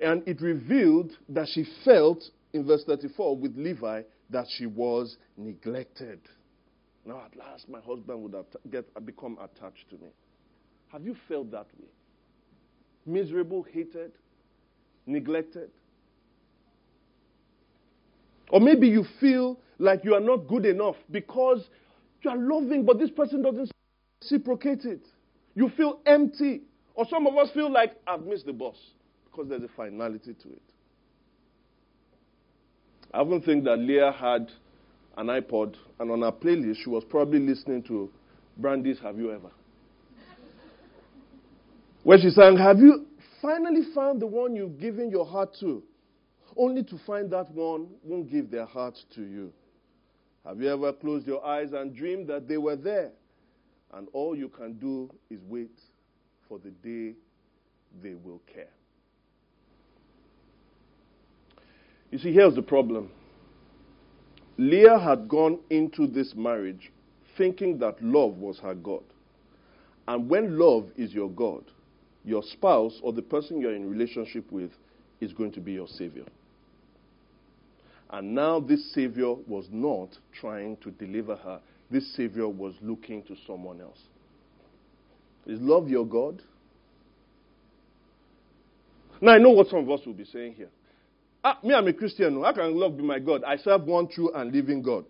[0.00, 6.20] And it revealed that she felt, in verse 34, with Levi, that she was neglected.
[7.04, 10.08] Now, at last, my husband would have get, become attached to me.
[10.88, 11.88] Have you felt that way?
[13.06, 14.12] Miserable, hated,
[15.06, 15.70] neglected?
[18.50, 21.66] Or maybe you feel like you are not good enough because
[22.22, 23.70] you are loving, but this person doesn't
[24.20, 25.04] reciprocate it.
[25.54, 26.62] You feel empty.
[26.94, 28.76] Or some of us feel like I've missed the bus
[29.24, 30.62] because there's a finality to it.
[33.12, 34.50] I often think that Leah had
[35.16, 38.10] an iPod, and on her playlist, she was probably listening to
[38.56, 39.50] Brandy's Have You Ever?
[42.04, 43.06] Where she sang, Have you
[43.42, 45.82] finally found the one you've given your heart to?
[46.56, 49.52] Only to find that one won't give their heart to you.
[50.44, 53.12] Have you ever closed your eyes and dreamed that they were there?
[53.92, 55.78] And all you can do is wait
[56.48, 57.14] for the day
[58.02, 58.70] they will care.
[62.12, 63.10] You see, here's the problem.
[64.58, 66.92] Leah had gone into this marriage
[67.38, 69.02] thinking that love was her God.
[70.06, 71.64] And when love is your God,
[72.22, 74.70] your spouse or the person you're in relationship with
[75.22, 76.24] is going to be your savior.
[78.10, 81.60] And now this savior was not trying to deliver her.
[81.90, 83.98] This savior was looking to someone else.
[85.46, 86.42] Is love your God?
[89.22, 90.68] Now I know what some of us will be saying here.
[91.44, 92.40] Ah, me, I'm a Christian.
[92.42, 93.42] How can love be my God?
[93.44, 95.04] I serve one true and living God.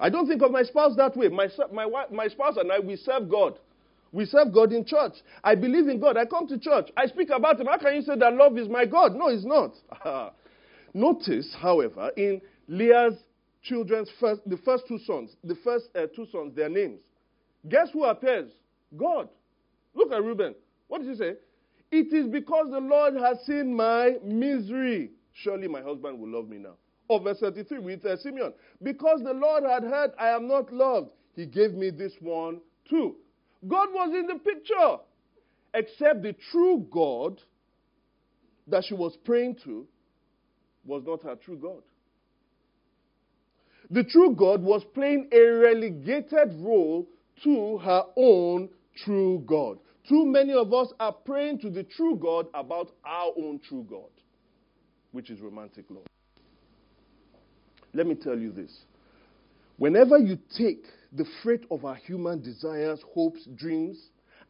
[0.00, 1.28] I don't think of my spouse that way.
[1.28, 3.58] My, my, wife, my spouse and I, we serve God.
[4.10, 5.14] We serve God in church.
[5.44, 6.16] I believe in God.
[6.16, 6.90] I come to church.
[6.96, 7.66] I speak about Him.
[7.66, 9.14] How can you say that love is my God?
[9.14, 9.74] No, it's not.
[10.94, 13.14] Notice, however, in Leah's
[13.62, 17.00] children's first, the first two sons, the first uh, two sons, their names.
[17.68, 18.50] Guess who appears?
[18.96, 19.28] God.
[19.94, 20.54] Look at Reuben.
[20.86, 21.34] What did he say?
[21.90, 25.10] It is because the Lord has seen my misery.
[25.42, 26.74] Surely my husband will love me now.
[27.08, 28.52] Or verse 33 with uh, Simeon.
[28.82, 33.16] Because the Lord had heard I am not loved, he gave me this one too.
[33.66, 34.98] God was in the picture.
[35.74, 37.40] Except the true God
[38.66, 39.86] that she was praying to
[40.84, 41.82] was not her true God.
[43.90, 47.06] The true God was playing a relegated role
[47.44, 48.68] to her own
[49.04, 49.78] true God.
[50.08, 54.10] Too many of us are praying to the true God about our own true God,
[55.12, 56.06] which is romantic love.
[57.94, 58.70] Let me tell you this.
[59.76, 63.98] Whenever you take the freight of our human desires, hopes, dreams,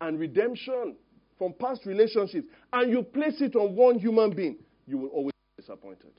[0.01, 0.97] and redemption
[1.39, 4.57] from past relationships and you place it on one human being,
[4.87, 6.11] you will always be disappointed.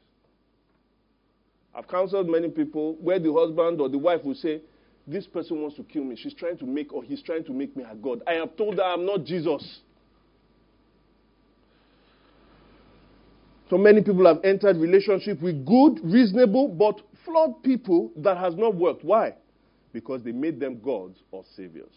[1.74, 4.62] I've counseled many people where the husband or the wife will say,
[5.08, 6.16] This person wants to kill me.
[6.16, 8.22] She's trying to make, or he's trying to make me a God.
[8.28, 9.82] I have told her I'm not Jesus.
[13.70, 18.74] So many people have entered relationship with good, reasonable, but flawed people that has not
[18.76, 19.04] worked.
[19.04, 19.36] Why?
[19.94, 21.94] Because they made them gods or saviors.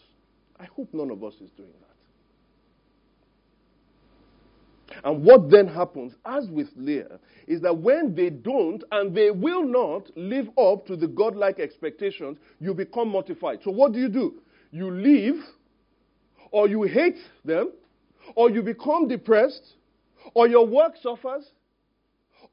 [0.59, 1.87] I hope none of us is doing that.
[5.03, 9.63] And what then happens, as with Leah, is that when they don't and they will
[9.65, 13.61] not live up to the godlike expectations, you become mortified.
[13.63, 14.35] So what do you do?
[14.71, 15.43] You leave,
[16.51, 17.71] or you hate them,
[18.35, 19.73] or you become depressed,
[20.35, 21.49] or your work suffers,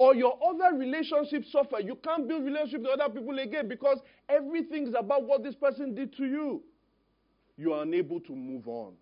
[0.01, 1.78] or your other relationships suffer.
[1.78, 3.98] You can't build relationship with other people again because
[4.30, 6.62] everything is about what this person did to you.
[7.59, 8.94] You are unable to move on.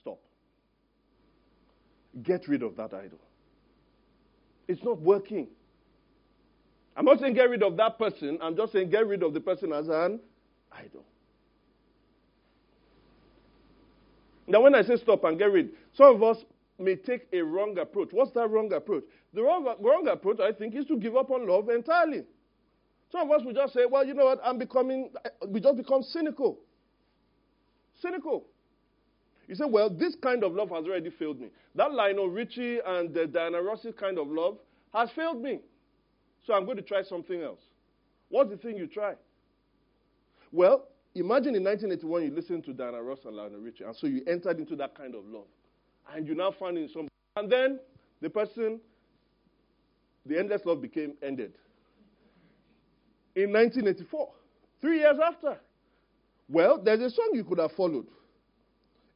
[0.00, 0.18] Stop.
[2.24, 3.20] Get rid of that idol.
[4.66, 5.46] It's not working.
[6.96, 9.40] I'm not saying get rid of that person, I'm just saying get rid of the
[9.40, 10.18] person as an
[10.72, 11.04] idol.
[14.48, 16.44] Now, when I say stop and get rid, some of us
[16.82, 18.08] may take a wrong approach.
[18.12, 19.04] What's that wrong approach?
[19.32, 22.24] The wrong, wrong approach, I think, is to give up on love entirely.
[23.10, 25.10] Some of us will just say, well, you know what, I'm becoming,
[25.46, 26.58] we just become cynical.
[28.00, 28.44] Cynical.
[29.48, 31.48] You say, well, this kind of love has already failed me.
[31.74, 34.56] That Lionel Richie and the Diana Rossi kind of love
[34.94, 35.60] has failed me.
[36.46, 37.60] So I'm going to try something else.
[38.28, 39.14] What's the thing you try?
[40.50, 44.22] Well, imagine in 1981 you listened to Diana Ross and Lionel Richie, and so you
[44.26, 45.46] entered into that kind of love.
[46.14, 47.08] And you now find in some.
[47.36, 47.80] And then
[48.20, 48.80] the person,
[50.26, 51.54] the endless love became ended.
[53.34, 54.28] In 1984,
[54.80, 55.58] three years after.
[56.48, 58.06] Well, there's a song you could have followed.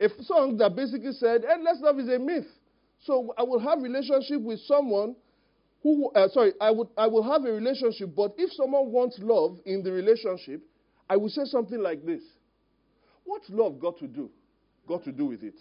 [0.00, 2.46] A song that basically said, endless love is a myth.
[3.02, 5.16] So I will have relationship with someone
[5.82, 9.58] who, uh, sorry, I, would, I will have a relationship, but if someone wants love
[9.64, 10.62] in the relationship,
[11.08, 12.22] I will say something like this
[13.24, 14.30] What's love got to do?
[14.86, 15.56] Got to do with it?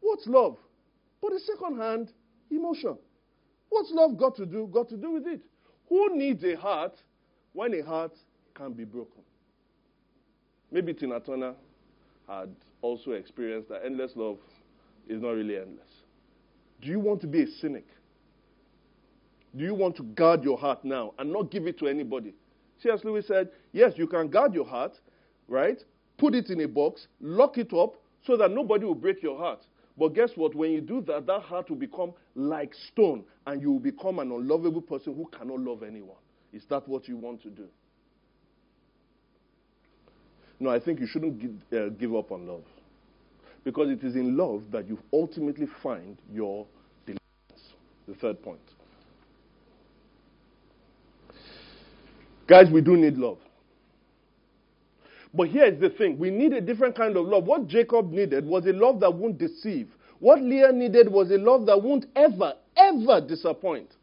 [0.00, 0.56] What's love?
[1.20, 2.12] But a second hand
[2.50, 2.96] emotion.
[3.68, 4.68] What's love got to do?
[4.72, 5.40] Got to do with it.
[5.88, 6.94] Who needs a heart
[7.52, 8.12] when a heart
[8.54, 9.22] can be broken?
[10.72, 11.54] Maybe Tina Turner
[12.28, 14.38] had also experienced that endless love
[15.08, 15.88] is not really endless.
[16.80, 17.86] Do you want to be a cynic?
[19.56, 22.34] Do you want to guard your heart now and not give it to anybody?
[22.82, 23.00] C.S.
[23.04, 24.92] Lewis said, Yes, you can guard your heart,
[25.48, 25.82] right?
[26.18, 27.94] Put it in a box, lock it up
[28.24, 29.60] so that nobody will break your heart.
[30.00, 30.54] But guess what?
[30.54, 34.32] When you do that, that heart will become like stone and you will become an
[34.32, 36.16] unlovable person who cannot love anyone.
[36.54, 37.66] Is that what you want to do?
[40.58, 42.64] No, I think you shouldn't give, uh, give up on love.
[43.62, 46.66] Because it is in love that you ultimately find your
[47.04, 47.74] deliverance.
[48.08, 48.58] The third point.
[52.48, 53.36] Guys, we do need love.
[55.32, 57.44] But here's the thing we need a different kind of love.
[57.44, 59.88] What Jacob needed was a love that won't deceive.
[60.18, 63.96] What Leah needed was a love that won't ever, ever disappoint.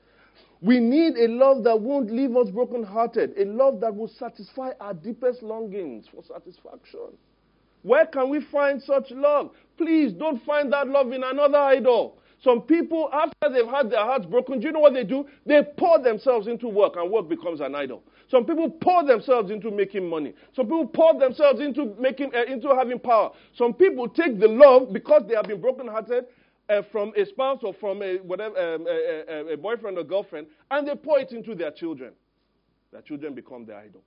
[0.62, 4.94] We need a love that won't leave us brokenhearted, a love that will satisfy our
[4.94, 7.18] deepest longings for satisfaction.
[7.84, 9.52] Where can we find such love?
[9.78, 12.18] Please don't find that love in another idol.
[12.44, 15.26] Some people, after they've had their hearts broken, do you know what they do?
[15.46, 18.04] They pour themselves into work, and work becomes an idol.
[18.30, 20.34] Some people pour themselves into making money.
[20.56, 23.32] Some people pour themselves into making uh, into having power.
[23.56, 26.26] Some people take the love because they have been brokenhearted
[26.70, 30.48] uh, from a spouse or from a whatever um, a, a, a boyfriend or girlfriend,
[30.70, 32.14] and they pour it into their children.
[32.92, 34.04] Their children become their idols.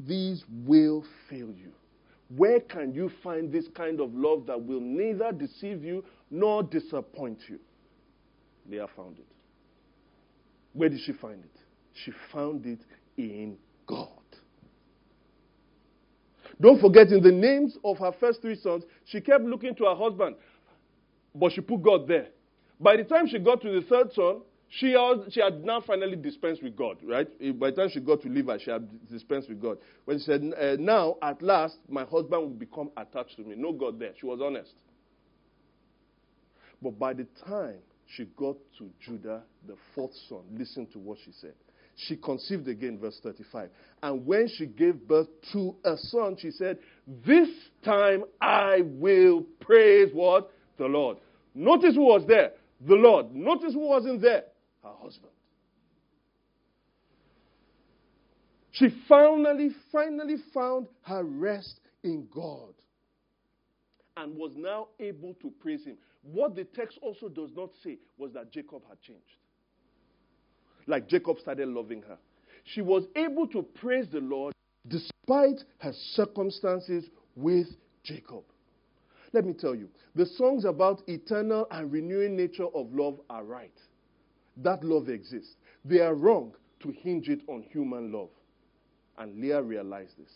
[0.00, 1.72] These will fail you.
[2.36, 7.40] Where can you find this kind of love that will neither deceive you nor disappoint
[7.48, 7.58] you?
[8.68, 9.26] Leah found it.
[10.72, 11.60] Where did she find it?
[11.92, 12.78] She found it
[13.18, 14.08] in God.
[16.60, 19.94] Don't forget, in the names of her first three sons, she kept looking to her
[19.94, 20.36] husband,
[21.34, 22.28] but she put God there.
[22.80, 24.40] By the time she got to the third son,
[24.74, 27.28] she had, she had now finally dispensed with God, right?
[27.58, 29.76] By the time she got to Levi, she had dispensed with God.
[30.06, 33.54] When she said, uh, Now, at last, my husband will become attached to me.
[33.54, 34.12] No God there.
[34.18, 34.72] She was honest.
[36.80, 37.76] But by the time
[38.16, 41.54] she got to Judah, the fourth son, listen to what she said.
[41.94, 43.68] She conceived again, verse 35.
[44.02, 46.78] And when she gave birth to a son, she said,
[47.26, 47.50] This
[47.84, 50.50] time I will praise what?
[50.78, 51.18] The Lord.
[51.54, 52.52] Notice who was there.
[52.86, 53.34] The Lord.
[53.34, 54.44] Notice who wasn't there
[54.82, 55.32] her husband.
[58.72, 62.74] She finally, finally found her rest in God
[64.16, 65.96] and was now able to praise him.
[66.22, 69.22] What the text also does not say was that Jacob had changed.
[70.86, 72.18] Like Jacob started loving her.
[72.64, 74.54] She was able to praise the Lord
[74.88, 77.04] despite her circumstances
[77.36, 77.66] with
[78.02, 78.44] Jacob.
[79.32, 83.72] Let me tell you, the songs about eternal and renewing nature of love are right
[84.58, 85.56] that love exists.
[85.84, 88.30] They are wrong to hinge it on human love.
[89.18, 90.32] And Leah realized this.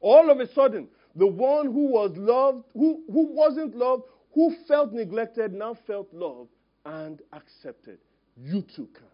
[0.00, 4.04] All of a sudden, the one who was loved, who, who wasn't loved,
[4.34, 6.50] who felt neglected, now felt loved
[6.84, 7.98] and accepted.
[8.36, 9.04] You too can.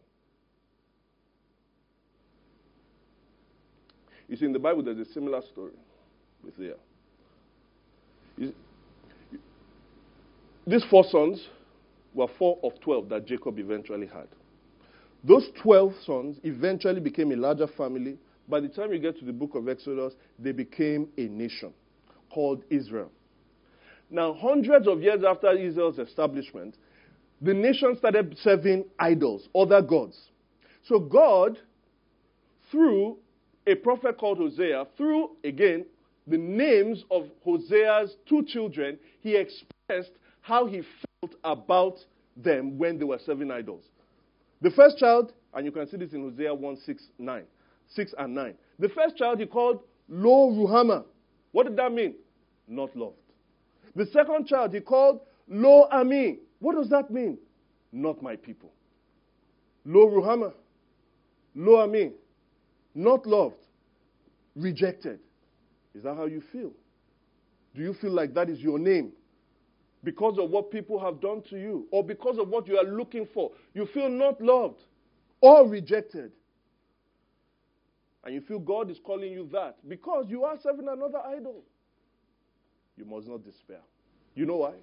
[4.28, 5.72] You see, in the Bible, there's a similar story
[6.42, 6.74] with Leah.
[10.66, 11.47] These four sons
[12.14, 14.28] were four of 12 that Jacob eventually had.
[15.22, 18.18] Those 12 sons eventually became a larger family.
[18.48, 21.72] By the time you get to the book of Exodus, they became a nation
[22.30, 23.10] called Israel.
[24.10, 26.76] Now, hundreds of years after Israel's establishment,
[27.40, 30.18] the nation started serving idols, other gods.
[30.86, 31.58] So God,
[32.70, 33.16] through
[33.66, 35.86] a prophet called Hosea, through, again,
[36.26, 40.12] the names of Hosea's two children, he expressed
[40.42, 40.82] how he
[41.45, 41.99] about
[42.37, 43.85] them when they were serving idols.
[44.61, 47.43] The first child, and you can see this in Hosea 1 6, 9,
[47.89, 48.55] 6 and 9.
[48.79, 51.05] The first child he called Lo Ruhamah.
[51.53, 52.14] What did that mean?
[52.66, 53.16] Not loved.
[53.95, 56.39] The second child he called Lo Ammi.
[56.59, 57.39] What does that mean?
[57.93, 58.72] Not my people.
[59.85, 60.53] Lo Ruhamah.
[61.55, 62.12] Lo Ammi.
[62.95, 63.57] Not loved.
[64.57, 65.20] Rejected.
[65.95, 66.72] Is that how you feel?
[67.75, 69.12] Do you feel like that is your name?
[70.05, 73.26] Because of what people have done to you or because of what you are looking
[73.32, 73.50] for.
[73.72, 74.80] You feel not loved
[75.40, 76.32] or rejected.
[78.24, 81.62] And you feel God is calling you that because you are serving another idol.
[82.96, 83.80] You must not despair.
[84.34, 84.74] You know why?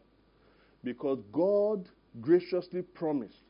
[0.84, 1.88] Because God
[2.20, 3.44] graciously promised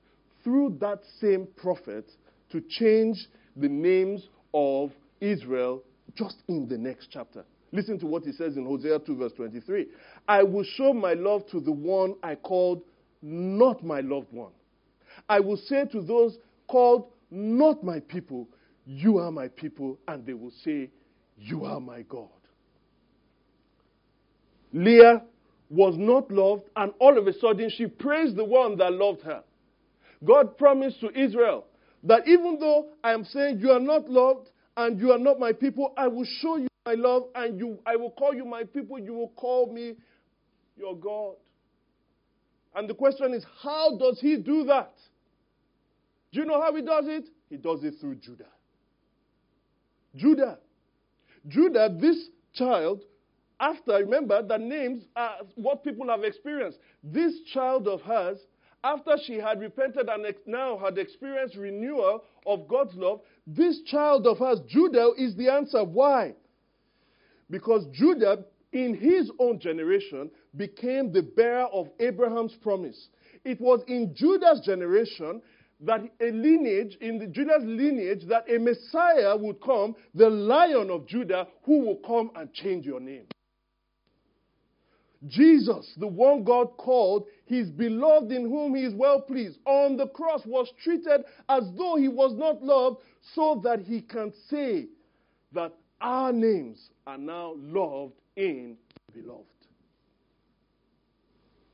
[0.43, 2.09] through that same prophet
[2.51, 3.17] to change
[3.55, 5.83] the names of Israel
[6.15, 7.43] just in the next chapter.
[7.71, 9.87] Listen to what he says in Hosea 2, verse 23.
[10.27, 12.83] I will show my love to the one I called
[13.21, 14.51] not my loved one.
[15.29, 18.47] I will say to those called not my people,
[18.85, 20.89] You are my people, and they will say,
[21.37, 22.27] You are my God.
[24.73, 25.23] Leah
[25.69, 29.43] was not loved, and all of a sudden she praised the one that loved her.
[30.23, 31.65] God promised to Israel
[32.03, 35.53] that even though I am saying you are not loved and you are not my
[35.53, 38.99] people, I will show you my love, and you, I will call you my people,
[38.99, 39.95] you will call me
[40.75, 41.35] your God.
[42.75, 44.93] And the question is, how does he do that?
[46.31, 47.27] Do you know how he does it?
[47.49, 48.45] He does it through Judah.
[50.15, 50.59] Judah.
[51.47, 53.03] Judah, this child,
[53.59, 56.79] after, remember, the names are what people have experienced.
[57.03, 58.39] This child of hers,
[58.83, 64.39] after she had repented and now had experienced renewal of God's love, this child of
[64.39, 65.83] hers, Judah, is the answer.
[65.83, 66.33] Why?
[67.51, 73.09] Because Judah, in his own generation, became the bearer of Abraham's promise.
[73.43, 75.41] It was in Judah's generation
[75.81, 81.07] that a lineage, in the Judah's lineage, that a Messiah would come, the lion of
[81.07, 83.25] Judah, who will come and change your name.
[85.27, 90.07] Jesus, the one God called, his beloved in whom he is well pleased, on the
[90.07, 92.97] cross was treated as though he was not loved,
[93.35, 94.87] so that he can say
[95.51, 98.77] that our names are now loved in
[99.13, 99.45] beloved.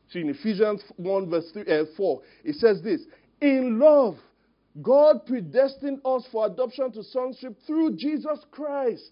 [0.09, 3.01] See, in Ephesians 1, verse 3, uh, 4, it says this
[3.41, 4.17] In love,
[4.82, 9.11] God predestined us for adoption to sonship through Jesus Christ,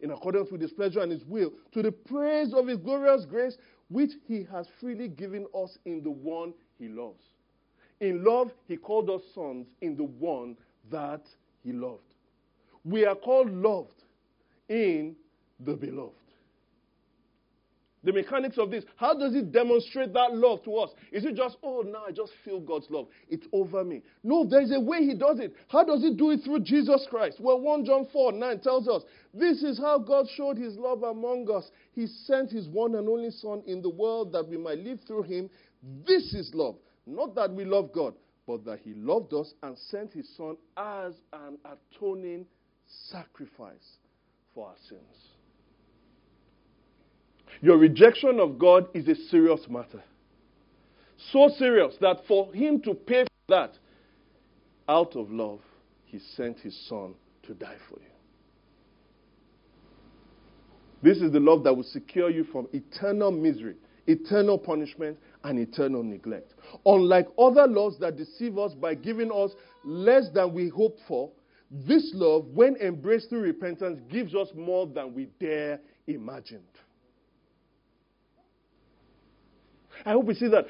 [0.00, 3.56] in accordance with his pleasure and his will, to the praise of his glorious grace,
[3.88, 7.22] which he has freely given us in the one he loves.
[8.00, 10.56] In love, he called us sons in the one
[10.90, 11.22] that
[11.62, 12.00] he loved.
[12.84, 14.01] We are called loved
[14.72, 15.14] in
[15.60, 16.14] the beloved.
[18.04, 20.90] The mechanics of this, how does it demonstrate that love to us?
[21.12, 23.06] Is it just, oh, now I just feel God's love?
[23.28, 24.02] It's over me.
[24.24, 25.54] No, there's a way He does it.
[25.68, 27.36] How does He do it through Jesus Christ?
[27.38, 29.02] Well, 1 John 4 9 tells us
[29.32, 31.70] this is how God showed His love among us.
[31.92, 35.22] He sent His one and only Son in the world that we might live through
[35.22, 35.48] Him.
[36.04, 36.74] This is love.
[37.06, 38.14] Not that we love God,
[38.48, 42.46] but that He loved us and sent His Son as an atoning
[43.10, 43.98] sacrifice
[44.54, 45.00] for our sins.
[47.60, 50.02] Your rejection of God is a serious matter.
[51.30, 53.78] So serious that for Him to pay for that,
[54.88, 55.60] out of love,
[56.04, 58.06] He sent His Son to die for you.
[61.02, 63.76] This is the love that will secure you from eternal misery,
[64.06, 66.54] eternal punishment, and eternal neglect.
[66.86, 69.52] Unlike other laws that deceive us by giving us
[69.84, 71.30] less than we hope for,
[71.72, 76.62] this love, when embraced through repentance, gives us more than we dare imagine.
[80.04, 80.66] I hope we see that.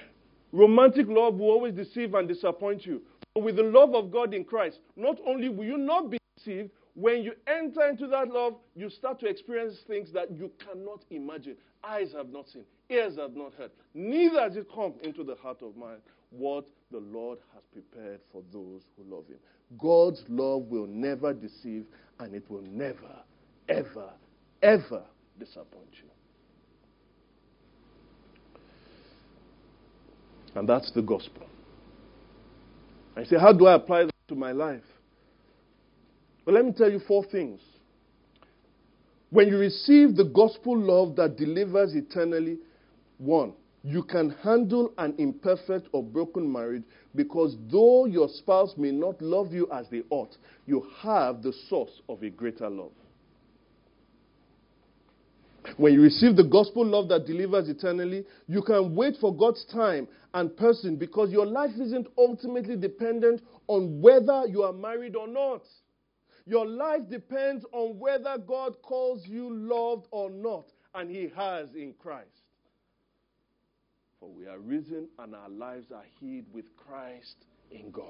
[0.53, 3.03] Romantic love will always deceive and disappoint you.
[3.35, 6.71] But with the love of God in Christ, not only will you not be deceived,
[6.95, 11.57] when you enter into that love, you start to experience things that you cannot imagine.
[11.83, 13.71] Eyes have not seen, ears have not heard.
[13.95, 15.97] Neither has it come into the heart of man
[16.37, 19.39] what the Lord has prepared for those who love him.
[19.79, 21.85] God's love will never deceive
[22.19, 23.17] and it will never,
[23.69, 24.11] ever,
[24.63, 25.03] ever
[25.39, 26.09] disappoint you.
[30.55, 31.47] And that's the gospel.
[33.17, 34.83] I say, how do I apply that to my life?
[36.45, 37.61] Well, let me tell you four things.
[39.31, 42.59] When you receive the gospel love that delivers eternally,
[43.17, 43.55] one,
[43.85, 49.53] you can handle an imperfect or broken marriage because though your spouse may not love
[49.53, 52.93] you as they ought, you have the source of a greater love.
[55.77, 60.09] When you receive the gospel love that delivers eternally, you can wait for God's time
[60.35, 65.63] and person because your life isn't ultimately dependent on whether you are married or not.
[66.47, 71.95] Your life depends on whether God calls you loved or not, and He has in
[72.01, 72.42] Christ.
[74.23, 77.35] For we are risen and our lives are hid with Christ
[77.73, 78.07] in God.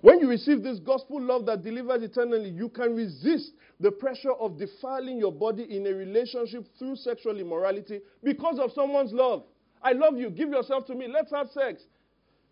[0.00, 4.58] When you receive this gospel love that delivers eternally, you can resist the pressure of
[4.58, 9.44] defiling your body in a relationship through sexual immorality because of someone's love.
[9.84, 11.84] I love you, give yourself to me, let's have sex.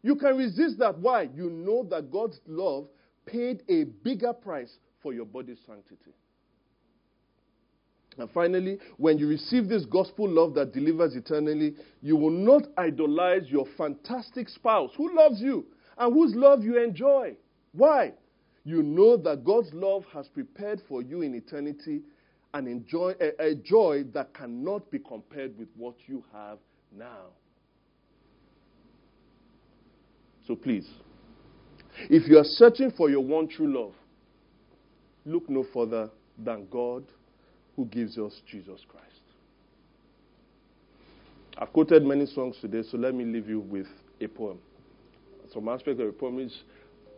[0.02, 0.96] You can resist that.
[1.00, 1.28] Why?
[1.34, 2.86] You know that God's love
[3.26, 6.12] paid a bigger price for your body's sanctity.
[8.18, 13.48] And finally, when you receive this gospel love that delivers eternally, you will not idolize
[13.48, 15.66] your fantastic spouse who loves you
[15.96, 17.36] and whose love you enjoy.
[17.72, 18.12] Why?
[18.64, 22.02] You know that God's love has prepared for you in eternity
[22.54, 26.58] an enjoy, a, a joy that cannot be compared with what you have
[26.96, 27.26] now.
[30.46, 30.88] So please,
[32.08, 33.92] if you are searching for your one true love,
[35.26, 37.04] look no further than God
[37.78, 39.04] who gives us Jesus Christ.
[41.56, 43.86] I've quoted many songs today, so let me leave you with
[44.20, 44.58] a poem.
[45.54, 46.64] Some aspect of a poem is